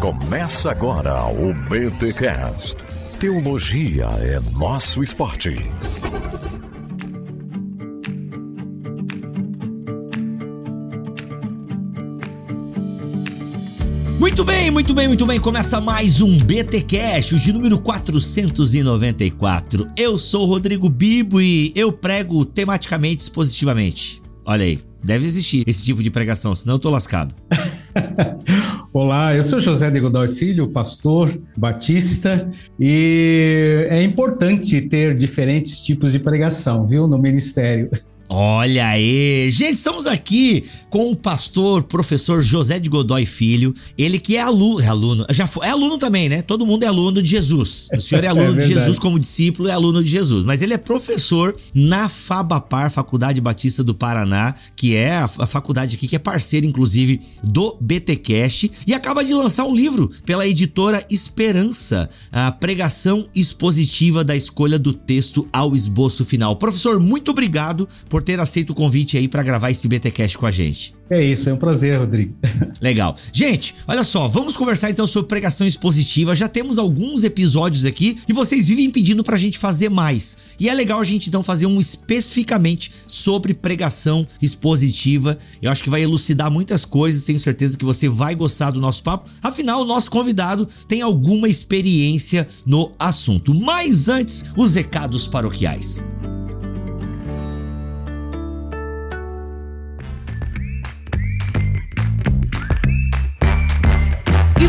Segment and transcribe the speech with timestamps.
[0.00, 2.76] Começa agora o BTCast.
[3.18, 5.56] Teologia é nosso esporte.
[14.18, 15.40] Muito bem, muito bem, muito bem.
[15.40, 19.90] Começa mais um BT Cash, o de número 494.
[19.96, 24.22] Eu sou o Rodrigo Bibo e eu prego tematicamente expositivamente.
[24.44, 27.34] Olha aí, deve existir esse tipo de pregação, senão eu tô lascado.
[28.90, 36.12] Olá, eu sou José de Godoy Filho, pastor batista, e é importante ter diferentes tipos
[36.12, 37.90] de pregação, viu, no ministério.
[38.30, 39.48] Olha aí!
[39.50, 43.74] Gente, estamos aqui com o pastor, professor José de Godoy Filho.
[43.96, 46.42] Ele que é aluno, é aluno, já foi, é aluno também, né?
[46.42, 47.88] Todo mundo é aluno de Jesus.
[47.90, 50.44] O senhor é aluno é de Jesus como discípulo, é aluno de Jesus.
[50.44, 55.96] Mas ele é professor na Fabapar, Faculdade Batista do Paraná, que é a, a faculdade
[55.96, 58.70] aqui que é parceira, inclusive, do BTcast.
[58.86, 64.92] E acaba de lançar um livro pela editora Esperança, a pregação expositiva da escolha do
[64.92, 66.56] texto ao esboço final.
[66.56, 70.44] Professor, muito obrigado por por ter aceito o convite aí para gravar esse BTcast com
[70.44, 70.92] a gente.
[71.08, 72.34] É isso, é um prazer, Rodrigo.
[72.82, 73.16] Legal.
[73.32, 76.34] Gente, olha só, vamos conversar então sobre pregação expositiva.
[76.34, 80.36] Já temos alguns episódios aqui e vocês vivem pedindo pra gente fazer mais.
[80.58, 85.38] E é legal a gente então fazer um especificamente sobre pregação expositiva.
[85.62, 89.00] Eu acho que vai elucidar muitas coisas, tenho certeza que você vai gostar do nosso
[89.04, 89.30] papo.
[89.40, 93.54] Afinal, o nosso convidado tem alguma experiência no assunto.
[93.54, 96.00] Mas antes, os recados paroquiais.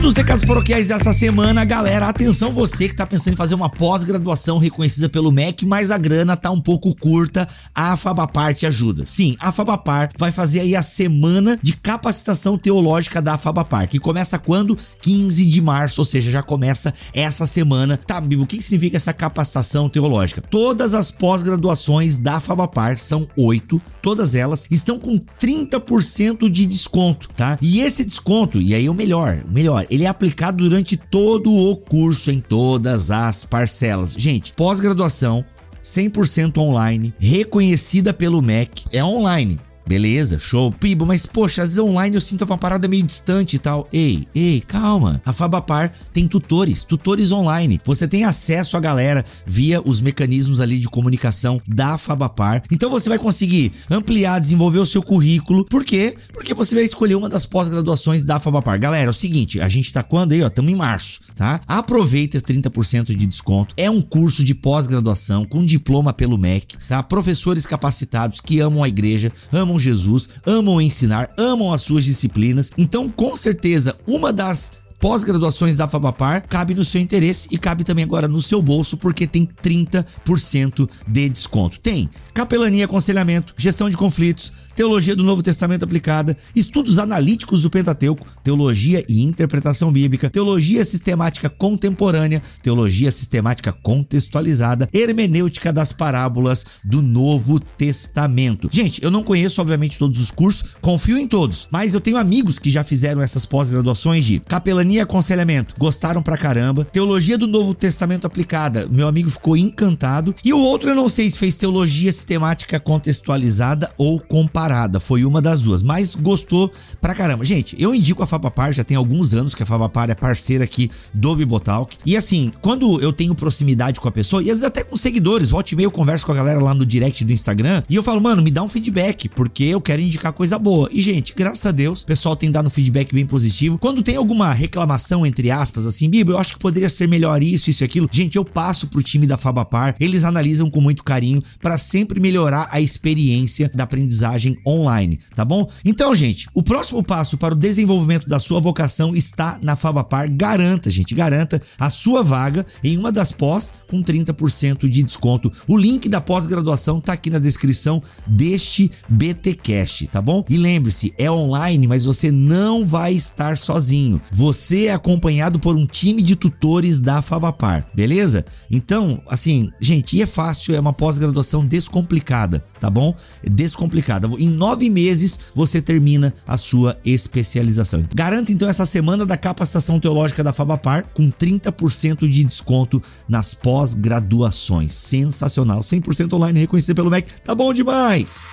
[0.09, 4.57] Dos recados paroquiais dessa semana, galera, atenção você que tá pensando em fazer uma pós-graduação
[4.57, 9.05] reconhecida pelo MEC, mas a grana tá um pouco curta, a Fabapar te ajuda.
[9.05, 14.39] Sim, a Fabapar vai fazer aí a semana de capacitação teológica da Fabapar, que começa
[14.39, 14.75] quando?
[14.99, 17.95] 15 de março, ou seja, já começa essa semana.
[17.95, 20.41] Tá, Bibo, o que significa essa capacitação teológica?
[20.41, 27.59] Todas as pós-graduações da Fabapar, são oito, todas elas estão com 30% de desconto, tá?
[27.61, 31.75] E esse desconto, e aí o melhor, o melhor, ele é aplicado durante todo o
[31.75, 34.13] curso em todas as parcelas.
[34.13, 35.43] Gente, pós-graduação
[35.81, 39.59] 100% online, reconhecida pelo MEC, é online.
[39.89, 40.71] Beleza, show.
[40.71, 43.89] Pibo, mas poxa, às vezes online eu sinto uma parada meio distante e tal.
[43.91, 45.19] Ei, ei, calma.
[45.25, 47.81] A Fabapar tem tutores, tutores online.
[47.83, 52.61] Você tem acesso à galera via os mecanismos ali de comunicação da Fabapar.
[52.71, 55.65] Então você vai conseguir ampliar, desenvolver o seu currículo.
[55.65, 56.15] Por quê?
[56.31, 58.79] Porque você vai escolher uma das pós-graduações da Fabapar.
[58.79, 60.47] Galera, é o seguinte, a gente tá quando aí, ó?
[60.49, 61.61] Estamos em março, tá?
[61.65, 63.73] Aproveita 30% de desconto.
[63.75, 67.01] É um curso de pós-graduação com diploma pelo MEC, tá?
[67.01, 72.71] Professores capacitados que amam a igreja, amam Jesus, amam ensinar, amam as suas disciplinas.
[72.77, 78.03] Então, com certeza, uma das pós-graduações da Fabapar cabe no seu interesse e cabe também
[78.03, 81.79] agora no seu bolso, porque tem 30% de desconto.
[81.79, 88.25] Tem capelania, aconselhamento, gestão de conflitos, teologia do Novo Testamento aplicada, estudos analíticos do Pentateuco,
[88.41, 97.59] teologia e interpretação bíblica, teologia sistemática contemporânea, teologia sistemática contextualizada, hermenêutica das parábolas do Novo
[97.59, 98.69] Testamento.
[98.71, 102.57] Gente, eu não conheço, obviamente, todos os cursos, confio em todos, mas eu tenho amigos
[102.57, 107.73] que já fizeram essas pós-graduações de capelania e aconselhamento, gostaram pra caramba, teologia do Novo
[107.73, 112.13] Testamento aplicada, meu amigo ficou encantado, e o outro eu não sei se fez teologia
[112.13, 116.71] sistemática contextualizada ou comparada parada, foi uma das duas, mas gostou
[117.01, 117.43] pra caramba.
[117.43, 120.91] Gente, eu indico a Fabapar, já tem alguns anos que a Fabapar é parceira aqui
[121.11, 121.97] do Bibotalk.
[122.05, 125.49] E assim, quando eu tenho proximidade com a pessoa, e às vezes até com seguidores,
[125.49, 128.03] volta e meia eu converso com a galera lá no direct do Instagram, e eu
[128.03, 130.87] falo, mano, me dá um feedback, porque eu quero indicar coisa boa.
[130.91, 133.79] E gente, graças a Deus, o pessoal tem dado um feedback bem positivo.
[133.79, 137.71] Quando tem alguma reclamação, entre aspas, assim, Bibo, eu acho que poderia ser melhor isso,
[137.71, 138.07] isso e aquilo.
[138.11, 142.67] Gente, eu passo pro time da Fabapar, eles analisam com muito carinho para sempre melhorar
[142.69, 145.69] a experiência da aprendizagem online, tá bom?
[145.83, 150.29] Então, gente, o próximo passo para o desenvolvimento da sua vocação está na Fabapar.
[150.29, 155.51] Garanta, gente, garanta a sua vaga em uma das pós com 30% de desconto.
[155.67, 160.43] O link da pós-graduação tá aqui na descrição deste BTcast, tá bom?
[160.49, 164.21] E lembre-se, é online, mas você não vai estar sozinho.
[164.31, 168.45] Você é acompanhado por um time de tutores da Fabapar, beleza?
[168.69, 173.15] Então, assim, gente, e é fácil, é uma pós-graduação descomplicada, tá bom?
[173.43, 174.27] Descomplicada.
[174.37, 178.03] Em em nove meses você termina a sua especialização.
[178.13, 184.91] Garanta então essa semana da capacitação teológica da Fabapar com 30% de desconto nas pós-graduações.
[184.93, 187.31] Sensacional, 100% online reconhecido pelo MEC.
[187.43, 188.45] Tá bom demais!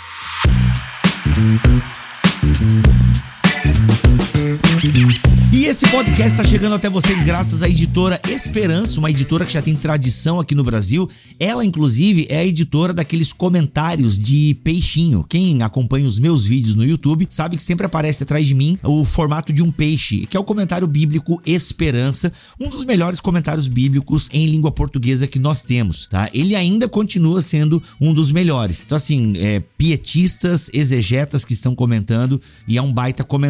[5.53, 9.62] E esse podcast está chegando até vocês graças à editora Esperança, uma editora que já
[9.62, 11.08] tem tradição aqui no Brasil.
[11.41, 15.25] Ela, inclusive, é a editora daqueles comentários de peixinho.
[15.26, 19.05] Quem acompanha os meus vídeos no YouTube sabe que sempre aparece atrás de mim o
[19.05, 24.29] formato de um peixe, que é o comentário bíblico Esperança, um dos melhores comentários bíblicos
[24.32, 26.29] em língua portuguesa que nós temos, tá?
[26.35, 28.82] Ele ainda continua sendo um dos melhores.
[28.85, 33.45] Então, assim, é, pietistas, exegetas que estão comentando e é um baita comentário.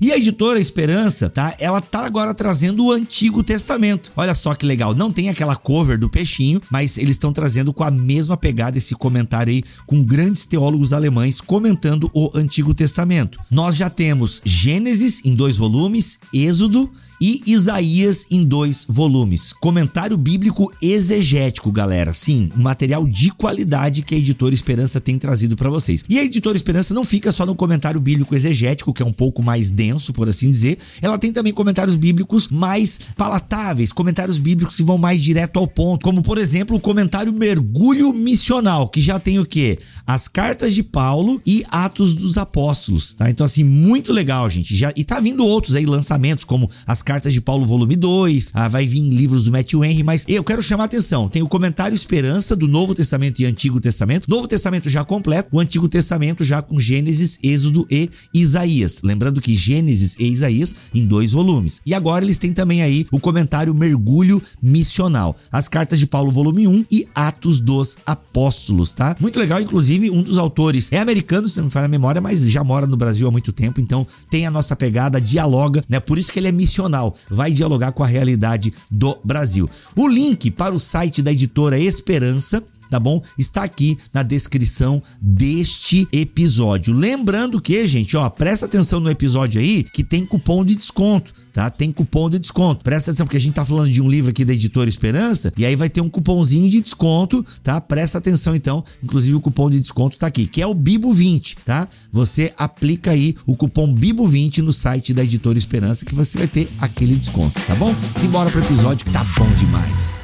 [0.00, 1.54] E a editora Esperança, tá?
[1.58, 4.12] Ela tá agora trazendo o Antigo Testamento.
[4.16, 7.84] Olha só que legal, não tem aquela cover do peixinho, mas eles estão trazendo com
[7.84, 13.38] a mesma pegada esse comentário aí com grandes teólogos alemães comentando o Antigo Testamento.
[13.50, 16.90] Nós já temos Gênesis em dois volumes, Êxodo
[17.24, 19.54] e Isaías em dois volumes.
[19.54, 22.12] Comentário bíblico exegético, galera.
[22.12, 26.04] Sim, um material de qualidade que a editora Esperança tem trazido para vocês.
[26.06, 29.42] E a editora Esperança não fica só no comentário bíblico exegético, que é um pouco
[29.42, 30.76] mais denso, por assim dizer.
[31.00, 36.04] Ela tem também comentários bíblicos mais palatáveis, comentários bíblicos que vão mais direto ao ponto,
[36.04, 39.78] como por exemplo o comentário Mergulho Missional, que já tem o quê?
[40.06, 43.30] As cartas de Paulo e Atos dos Apóstolos, tá?
[43.30, 44.76] Então assim, muito legal, gente.
[44.76, 48.68] Já e tá vindo outros aí lançamentos como as cartas de Paulo volume 2, ah,
[48.68, 51.28] vai vir livros do Matthew Henry, mas eu quero chamar a atenção.
[51.28, 54.28] Tem o comentário Esperança do Novo Testamento e Antigo Testamento.
[54.28, 59.00] Novo Testamento já completo, o Antigo Testamento já com Gênesis, Êxodo e Isaías.
[59.02, 61.80] Lembrando que Gênesis e Isaías em dois volumes.
[61.86, 65.36] E agora eles têm também aí o comentário Mergulho Missional.
[65.52, 69.16] As cartas de Paulo volume 1 e Atos dos Apóstolos, tá?
[69.20, 72.40] Muito legal, inclusive um dos autores é americano, se não me falha a memória, mas
[72.42, 76.00] já mora no Brasil há muito tempo, então tem a nossa pegada, dialoga, né?
[76.00, 76.93] Por isso que ele é missionário
[77.30, 79.68] vai dialogar com a realidade do Brasil.
[79.96, 83.22] O link para o site da editora Esperança tá bom?
[83.38, 86.94] Está aqui na descrição deste episódio.
[86.94, 91.70] Lembrando que, gente, ó, presta atenção no episódio aí que tem cupom de desconto, tá?
[91.70, 92.82] Tem cupom de desconto.
[92.82, 95.64] Presta atenção porque a gente tá falando de um livro aqui da editora Esperança e
[95.64, 97.80] aí vai ter um cupomzinho de desconto, tá?
[97.80, 101.88] Presta atenção então, inclusive o cupom de desconto tá aqui, que é o Bibo20, tá?
[102.12, 106.68] Você aplica aí o cupom Bibo20 no site da editora Esperança que você vai ter
[106.78, 107.94] aquele desconto, tá bom?
[108.16, 110.23] Simbora pro episódio que tá bom demais.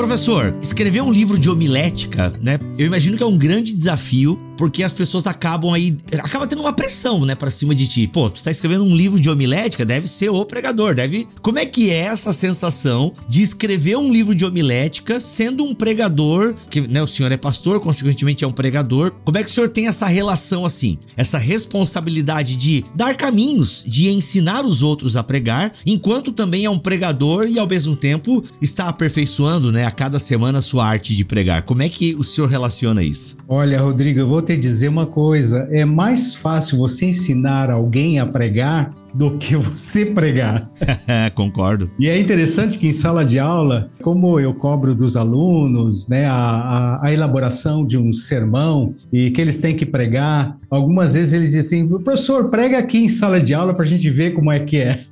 [0.00, 2.58] Professor, escrever um livro de homilética, né?
[2.78, 5.96] Eu imagino que é um grande desafio porque as pessoas acabam aí.
[6.18, 8.06] Acaba tendo uma pressão, né, pra cima de ti.
[8.06, 11.26] Pô, tu tá escrevendo um livro de homilética, deve ser o pregador, deve.
[11.40, 16.54] Como é que é essa sensação de escrever um livro de homilética sendo um pregador,
[16.68, 19.12] que, né, o senhor é pastor, consequentemente é um pregador.
[19.24, 20.98] Como é que o senhor tem essa relação assim?
[21.16, 26.78] Essa responsabilidade de dar caminhos, de ensinar os outros a pregar, enquanto também é um
[26.78, 31.24] pregador e ao mesmo tempo está aperfeiçoando, né, a cada semana a sua arte de
[31.24, 31.62] pregar.
[31.62, 33.38] Como é que o senhor relaciona isso?
[33.48, 38.26] Olha, Rodrigo, eu vou te dizer uma coisa: é mais fácil você ensinar alguém a
[38.26, 40.70] pregar do que você pregar.
[41.34, 41.90] Concordo.
[41.98, 46.32] E é interessante que em sala de aula, como eu cobro dos alunos, né, a,
[46.32, 51.50] a, a elaboração de um sermão e que eles têm que pregar, algumas vezes eles
[51.52, 54.78] dizem: professor, prega aqui em sala de aula para a gente ver como é que
[54.80, 55.04] é.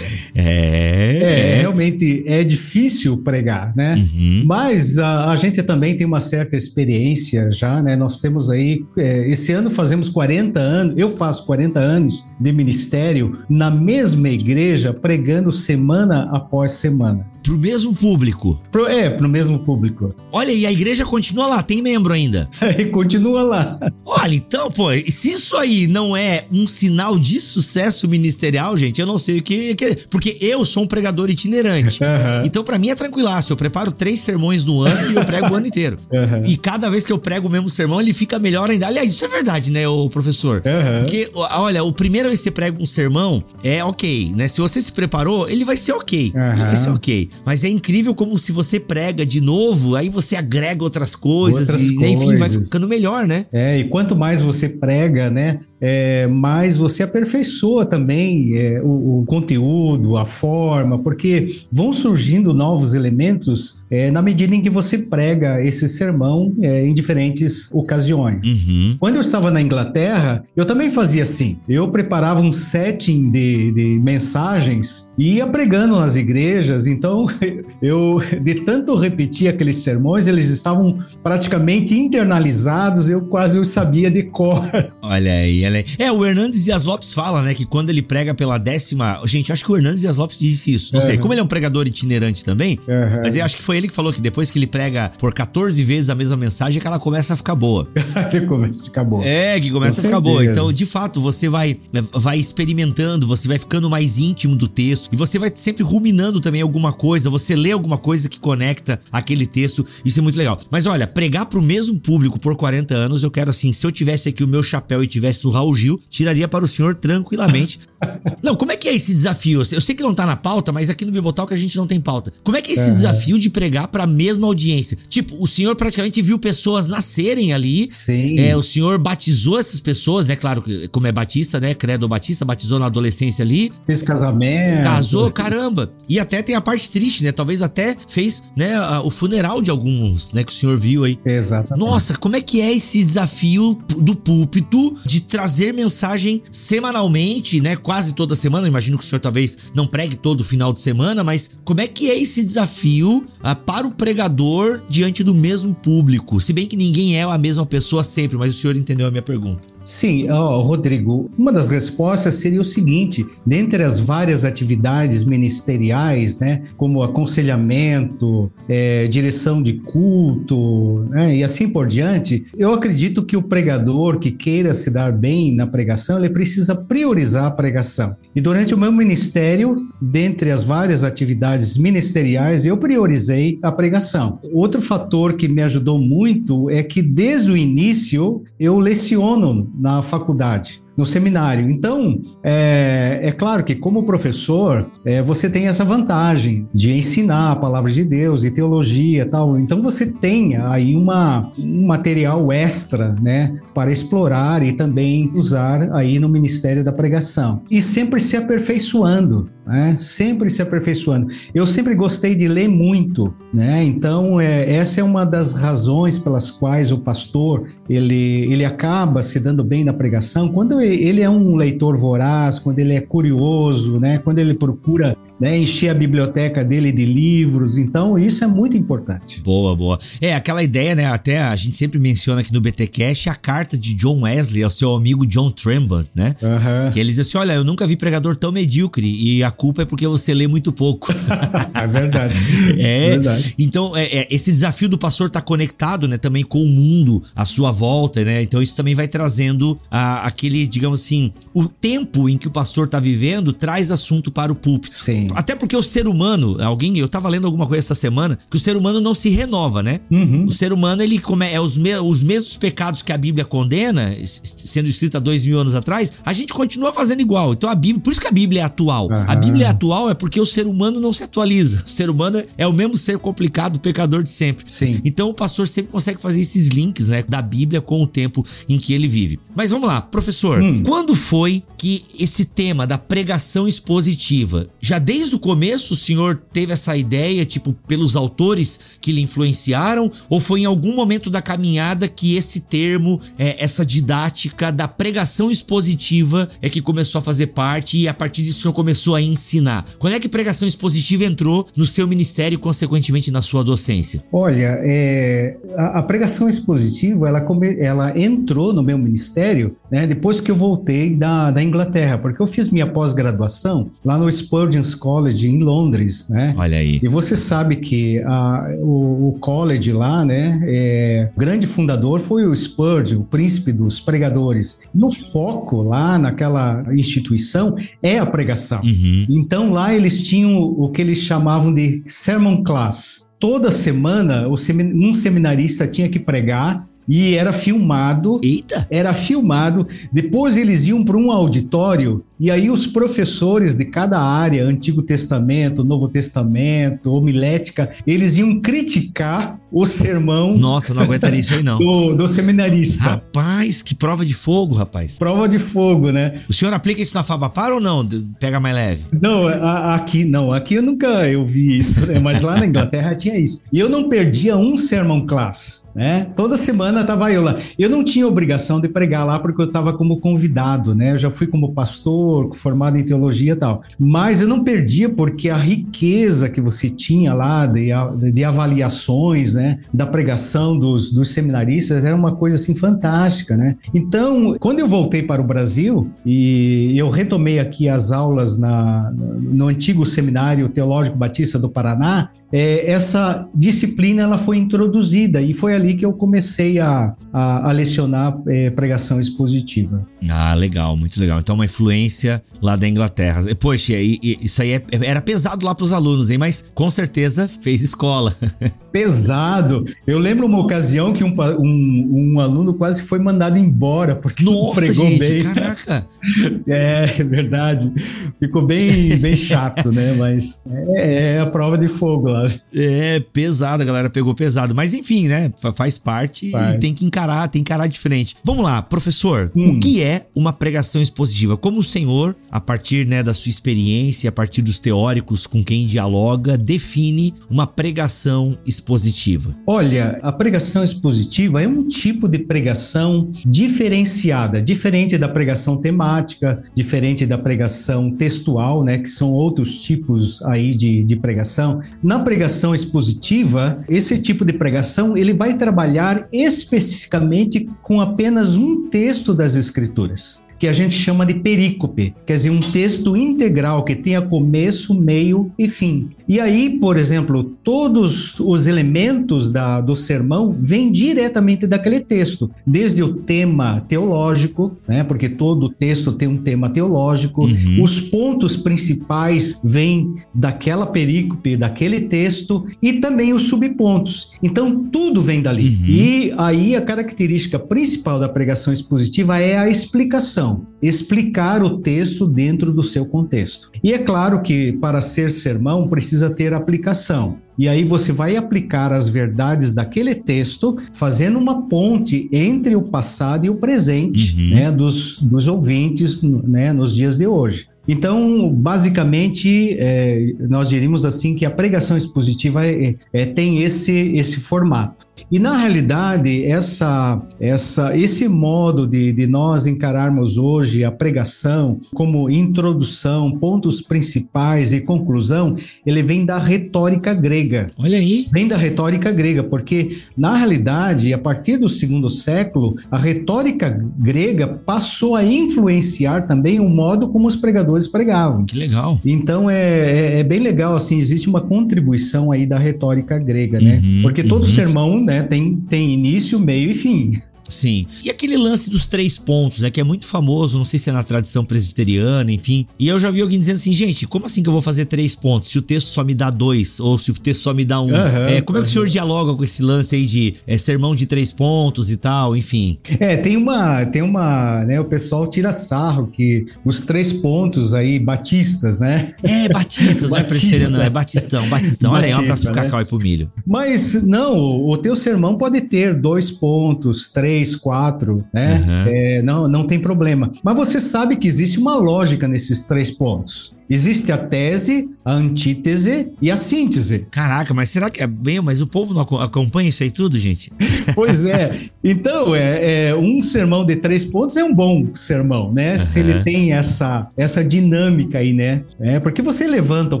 [0.34, 1.22] é.
[1.22, 1.60] é.
[1.60, 3.94] realmente é difícil pregar, né?
[3.96, 4.42] Uhum.
[4.46, 7.96] Mas a, a, gente também tem uma certa experiência já, né?
[8.08, 13.44] Nós temos aí, é, esse ano fazemos 40 anos, eu faço 40 anos de ministério
[13.50, 17.26] na mesma igreja, pregando semana após semana.
[17.48, 18.60] Pro mesmo público.
[18.70, 20.14] Pro, é, pro mesmo público.
[20.30, 22.46] Olha, e a igreja continua lá, tem membro ainda.
[22.92, 23.78] Continua lá.
[24.04, 29.06] Olha, então, pô, se isso aí não é um sinal de sucesso ministerial, gente, eu
[29.06, 29.74] não sei o que.
[29.74, 32.00] que porque eu sou um pregador itinerante.
[32.08, 32.44] Uhum.
[32.44, 33.52] Então, para mim é tranquilaço.
[33.52, 35.98] Eu preparo três sermões no ano e eu prego o ano inteiro.
[36.10, 36.44] Uhum.
[36.46, 38.86] E cada vez que eu prego o mesmo sermão, ele fica melhor ainda.
[38.86, 40.62] Aliás, isso é verdade, né, o professor?
[40.64, 41.00] Uhum.
[41.00, 44.48] Porque, olha, o primeiro vez que você prega um sermão é ok, né?
[44.48, 46.32] Se você se preparou, ele vai ser ok.
[46.34, 47.28] Ele vai ser ok.
[47.44, 51.80] Mas é incrível como se você prega de novo, aí você agrega outras coisas outras
[51.80, 52.22] e, coisas.
[52.22, 53.46] enfim, vai ficando melhor, né?
[53.52, 55.60] É, e quanto mais você prega, né?
[55.80, 62.94] É, mas você aperfeiçoa também é, o, o, conteúdo, a forma, porque vão surgindo novos
[62.94, 68.44] elementos é, na medida em que você prega esse sermão é, em diferentes ocasiões.
[68.44, 68.96] Uhum.
[68.98, 71.58] Quando eu estava na Inglaterra, eu também fazia assim.
[71.68, 76.86] Eu preparava um setting de, de mensagens e ia pregando nas igrejas.
[76.86, 77.26] Então,
[77.80, 83.08] eu de tanto repetir aqueles sermões, eles estavam praticamente internalizados.
[83.08, 84.60] Eu quase os sabia de cor.
[85.02, 85.84] Olha aí, ela é...
[85.98, 89.20] é, o Hernandes Dias Lopes fala, né, que quando ele prega pela décima.
[89.24, 90.92] Gente, acho que o Hernandes Dias Lopes disse isso.
[90.92, 91.06] Não uhum.
[91.06, 91.18] sei.
[91.18, 93.22] Como ele é um pregador itinerante também, uhum.
[93.22, 95.82] mas eu acho que foi ele que falou que depois que ele prega por 14
[95.84, 97.88] vezes a mesma mensagem, é que ela começa a ficar boa.
[98.30, 99.24] que começa a ficar boa.
[99.24, 100.34] É, que começa Com a ficar certeza.
[100.34, 100.44] boa.
[100.44, 101.78] Então, de fato, você vai,
[102.12, 106.62] vai experimentando, você vai ficando mais íntimo do texto e você vai sempre ruminando também
[106.62, 109.84] alguma coisa, você lê alguma coisa que conecta aquele texto.
[110.04, 110.58] Isso é muito legal.
[110.70, 114.28] Mas olha, pregar pro mesmo público por 40 anos, eu quero assim, se eu tivesse
[114.28, 117.80] aqui o meu chapéu e tivesse o Raul Gil, tiraria para o senhor tranquilamente.
[118.42, 119.62] não, como é que é esse desafio?
[119.72, 122.00] Eu sei que não tá na pauta, mas aqui no Bibotalk a gente não tem
[122.00, 122.32] pauta.
[122.44, 122.94] Como é que é esse uhum.
[122.94, 124.96] desafio de pregar para a mesma audiência?
[125.08, 127.86] Tipo, o senhor praticamente viu pessoas nascerem ali.
[127.88, 128.38] Sim.
[128.38, 130.36] É, o senhor batizou essas pessoas, né?
[130.36, 130.62] Claro,
[130.92, 131.74] como é batista, né?
[131.74, 133.72] Credo batista, batizou na adolescência ali.
[133.86, 134.82] Fez casamento.
[134.82, 135.92] Casou, caramba.
[136.08, 137.32] E até tem a parte triste, né?
[137.32, 141.18] Talvez até fez, né, o funeral de alguns, né, que o senhor viu aí.
[141.24, 141.84] Exatamente.
[141.84, 147.76] Nossa, como é que é esse desafio do púlpito de trazer mensagem semanalmente, né?
[147.76, 148.68] Quase toda semana.
[148.68, 152.10] Imagino que o senhor talvez não pregue todo final de semana, mas como é que
[152.10, 156.40] é esse desafio ah, para o pregador diante do mesmo público?
[156.40, 159.22] Se bem que ninguém é a mesma pessoa sempre, mas o senhor entendeu a minha
[159.22, 159.77] pergunta.
[159.88, 166.60] Sim, oh, Rodrigo, uma das respostas seria o seguinte: dentre as várias atividades ministeriais, né,
[166.76, 173.42] como aconselhamento, é, direção de culto, né, e assim por diante, eu acredito que o
[173.42, 178.14] pregador que queira se dar bem na pregação, ele precisa priorizar a pregação.
[178.36, 184.38] E durante o meu ministério, dentre as várias atividades ministeriais, eu priorizei a pregação.
[184.52, 190.82] Outro fator que me ajudou muito é que desde o início eu leciono na faculdade
[190.98, 191.70] no seminário.
[191.70, 197.56] Então, é, é claro que como professor, é, você tem essa vantagem de ensinar a
[197.56, 199.56] palavra de Deus e teologia tal.
[199.56, 206.18] Então, você tem aí uma, um material extra, né, para explorar e também usar aí
[206.18, 207.62] no Ministério da Pregação.
[207.70, 211.28] E sempre se aperfeiçoando, né, sempre se aperfeiçoando.
[211.54, 216.50] Eu sempre gostei de ler muito, né, então é, essa é uma das razões pelas
[216.50, 220.48] quais o pastor, ele, ele acaba se dando bem na pregação.
[220.48, 220.87] Quando ele
[221.22, 224.18] é um leitor voraz, quando ele é curioso, né?
[224.18, 227.76] Quando ele procura né, encher a biblioteca dele de livros.
[227.76, 229.40] Então, isso é muito importante.
[229.40, 229.98] Boa, boa.
[230.20, 231.06] É, aquela ideia, né?
[231.06, 234.94] Até a gente sempre menciona aqui no BTcast a carta de John Wesley ao seu
[234.94, 236.34] amigo John Tremble, né?
[236.42, 236.90] Uhum.
[236.90, 239.84] Que ele diz assim: olha, eu nunca vi pregador tão medíocre e a culpa é
[239.84, 241.12] porque você lê muito pouco.
[241.74, 242.34] é verdade.
[242.78, 243.10] É.
[243.10, 243.54] Verdade.
[243.58, 247.22] Então, é, é, esse desafio do pastor estar tá conectado, né, também com o mundo
[247.34, 248.42] à sua volta, né?
[248.42, 252.86] Então, isso também vai trazendo a, aquele, digamos assim, o tempo em que o pastor
[252.86, 254.92] está vivendo traz assunto para o púlpito.
[254.92, 255.27] Sim.
[255.34, 258.60] Até porque o ser humano, alguém, eu tava lendo alguma coisa essa semana, que o
[258.60, 260.00] ser humano não se renova, né?
[260.10, 260.46] Uhum.
[260.46, 264.14] O ser humano, ele come, é os, me, os mesmos pecados que a Bíblia condena,
[264.24, 267.52] sendo escrita dois mil anos atrás, a gente continua fazendo igual.
[267.52, 269.08] Então a Bíblia, por isso que a Bíblia é atual.
[269.08, 269.24] Uhum.
[269.26, 271.84] A Bíblia é atual é porque o ser humano não se atualiza.
[271.84, 274.68] O ser humano é o mesmo ser complicado, pecador de sempre.
[274.68, 275.00] Sim.
[275.04, 278.78] Então o pastor sempre consegue fazer esses links, né, da Bíblia com o tempo em
[278.78, 279.38] que ele vive.
[279.54, 280.82] Mas vamos lá, professor, hum.
[280.84, 286.40] quando foi que esse tema da pregação expositiva, já desde desde o começo o senhor
[286.52, 290.10] teve essa ideia, tipo, pelos autores que lhe influenciaram?
[290.28, 295.50] Ou foi em algum momento da caminhada que esse termo, é, essa didática da pregação
[295.50, 299.20] expositiva é que começou a fazer parte e a partir disso o senhor começou a
[299.20, 299.84] ensinar?
[299.98, 304.22] Quando é que pregação expositiva entrou no seu ministério e, consequentemente, na sua docência?
[304.32, 310.40] Olha, é, a, a, pregação expositiva, ela, come, ela entrou no meu ministério né, depois
[310.40, 315.48] que eu voltei da, da Inglaterra, porque eu fiz minha pós-graduação lá no Spurgeon's College
[315.48, 316.48] em Londres, né?
[316.56, 317.00] Olha aí.
[317.02, 320.60] E você sabe que a, o, o college lá, né?
[320.66, 324.80] É, o grande fundador foi o Spurgeon, o príncipe dos pregadores.
[324.94, 328.80] No foco lá naquela instituição é a pregação.
[328.82, 329.26] Uhum.
[329.28, 333.26] Então lá eles tinham o que eles chamavam de sermon class.
[333.38, 338.40] Toda semana um seminarista tinha que pregar e era filmado.
[338.42, 338.86] Eita!
[338.90, 339.86] Era filmado.
[340.12, 345.84] Depois eles iam para um auditório e aí os professores de cada área, Antigo Testamento,
[345.84, 350.56] Novo Testamento, homilética, eles iam criticar o sermão.
[350.56, 351.78] Nossa, não aguentaria isso aí não.
[351.88, 353.02] Do, do, seminarista.
[353.02, 355.18] Rapaz, que prova de fogo, rapaz.
[355.18, 356.34] Prova de fogo, né?
[356.48, 358.06] O senhor aplica isso na Fabapar ou não?
[358.38, 359.04] Pega mais leve?
[359.20, 360.52] Não, a, aqui não.
[360.52, 362.18] Aqui eu nunca eu vi isso, né?
[362.18, 363.60] mas lá na Inglaterra tinha isso.
[363.72, 365.86] E eu não perdia um sermão class.
[365.94, 366.28] Né?
[366.36, 367.58] Toda semana tava eu lá.
[367.76, 371.12] Eu não tinha obrigação de pregar lá porque eu estava como convidado, né?
[371.12, 373.82] Eu já fui como pastor formado em teologia e tal.
[373.98, 377.90] Mas eu não perdia porque a riqueza que você tinha lá de,
[378.32, 383.76] de avaliações, né, da pregação dos, dos seminaristas era uma coisa assim fantástica, né?
[383.94, 389.68] Então, quando eu voltei para o Brasil e eu retomei aqui as aulas na, no
[389.68, 395.94] antigo Seminário Teológico Batista do Paraná, é, essa disciplina ela foi introduzida e foi ali
[395.94, 400.06] que eu comecei a, a, a lecionar é, pregação expositiva.
[400.28, 401.40] Ah, legal, muito legal.
[401.40, 402.17] Então, uma influência
[402.60, 403.42] lá da Inglaterra.
[403.58, 406.38] Poxa, isso aí é, era pesado lá para os alunos, hein?
[406.38, 408.34] Mas com certeza fez escola.
[408.90, 409.84] Pesado.
[410.06, 414.56] Eu lembro uma ocasião que um, um, um aluno quase foi mandado embora porque Nossa,
[414.56, 415.42] não pregou gente, bem.
[415.42, 416.06] Caraca!
[416.66, 417.90] É, é verdade.
[418.38, 420.14] Ficou bem, bem chato, né?
[420.14, 422.46] Mas é, é a prova de fogo lá.
[422.74, 424.74] É, pesado, a galera pegou pesado.
[424.74, 425.52] Mas enfim, né?
[425.74, 426.74] Faz parte Faz.
[426.74, 428.36] e tem que encarar, tem que encarar de frente.
[428.44, 429.50] Vamos lá, professor.
[429.54, 429.76] Hum.
[429.76, 431.56] O que é uma pregação expositiva?
[431.56, 432.07] Como o senhor,
[432.50, 437.66] a partir né, da sua experiência, a partir dos teóricos com quem dialoga, define uma
[437.66, 439.54] pregação expositiva?
[439.66, 447.26] Olha, a pregação expositiva é um tipo de pregação diferenciada, diferente da pregação temática, diferente
[447.26, 448.98] da pregação textual, né?
[448.98, 451.80] Que são outros tipos aí de, de pregação.
[452.02, 459.34] Na pregação expositiva, esse tipo de pregação ele vai trabalhar especificamente com apenas um texto
[459.34, 464.20] das Escrituras que a gente chama de perícope, quer dizer, um texto integral que tenha
[464.20, 466.10] começo, meio e fim.
[466.28, 473.02] E aí, por exemplo, todos os elementos da, do sermão vêm diretamente daquele texto, desde
[473.02, 477.82] o tema teológico, né, porque todo texto tem um tema teológico, uhum.
[477.82, 484.32] os pontos principais vêm daquela perícope, daquele texto, e também os subpontos.
[484.42, 485.68] Então, tudo vem dali.
[485.68, 485.86] Uhum.
[485.86, 490.47] E aí, a característica principal da pregação expositiva é a explicação
[490.80, 493.70] explicar o texto dentro do seu contexto.
[493.82, 497.36] E é claro que para ser sermão precisa ter aplicação.
[497.58, 503.46] E aí você vai aplicar as verdades daquele texto, fazendo uma ponte entre o passado
[503.46, 504.50] e o presente, uhum.
[504.54, 507.66] né, dos, dos ouvintes, né, nos dias de hoje.
[507.88, 514.36] Então, basicamente, é, nós diríamos assim que a pregação expositiva é, é, tem esse, esse
[514.40, 515.06] formato.
[515.30, 522.30] E na realidade, essa, essa, esse modo de, de nós encararmos hoje a pregação como
[522.30, 527.68] introdução, pontos principais e conclusão, ele vem da retórica grega.
[527.78, 528.26] Olha aí.
[528.32, 534.46] Vem da retórica grega, porque na realidade, a partir do segundo século, a retórica grega
[534.46, 538.44] passou a influenciar também o modo como os pregadores pregavam.
[538.44, 539.00] Que legal.
[539.04, 543.80] Então é, é, é bem legal, assim, existe uma contribuição aí da retórica grega, né?
[543.82, 544.52] Uhum, porque todo uhum.
[544.52, 547.22] sermão, né, tem, tem início, meio e fim.
[547.48, 547.86] Sim.
[548.04, 549.70] E aquele lance dos três pontos, né?
[549.70, 552.66] Que é muito famoso, não sei se é na tradição presbiteriana, enfim.
[552.78, 555.14] E eu já vi alguém dizendo assim, gente, como assim que eu vou fazer três
[555.14, 555.50] pontos?
[555.50, 557.86] Se o texto só me dá dois, ou se o texto só me dá um.
[557.86, 560.94] Uhum, é, como é que o senhor dialoga com esse lance aí de é, sermão
[560.94, 562.78] de três pontos e tal, enfim?
[563.00, 563.84] É, tem uma.
[563.86, 564.64] Tem uma.
[564.64, 569.14] Né, o pessoal tira sarro que os três pontos aí, batistas, né?
[569.22, 571.92] É, batistas, não é presbiteriano, não, é batistão, batistão.
[571.92, 572.62] Olha aí, um abraço pro né?
[572.62, 573.32] cacau e pro milho.
[573.46, 574.36] Mas não,
[574.68, 578.58] o teu sermão pode ter dois pontos, três três, quatro, né?
[578.58, 578.84] Uhum.
[578.88, 580.30] É, não, não tem problema.
[580.42, 583.54] Mas você sabe que existe uma lógica nesses três pontos.
[583.70, 587.06] Existe a tese, a antítese e a síntese.
[587.10, 588.40] Caraca, mas será que é bem?
[588.40, 590.52] Mas o povo não acompanha isso aí tudo, gente?
[590.94, 591.56] Pois é.
[591.84, 595.74] Então, é, é um sermão de três pontos é um bom sermão, né?
[595.74, 595.78] Uhum.
[595.78, 598.62] Se ele tem essa, essa dinâmica aí, né?
[598.80, 600.00] É, porque você levanta o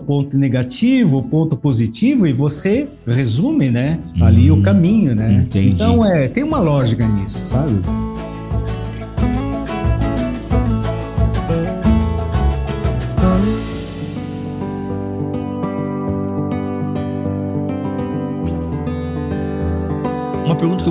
[0.00, 4.00] ponto negativo, o ponto positivo e você resume, né?
[4.20, 5.30] Ali hum, o caminho, né?
[5.32, 5.72] Entendi.
[5.72, 8.07] Então, é, tem uma lógica nisso, sabe?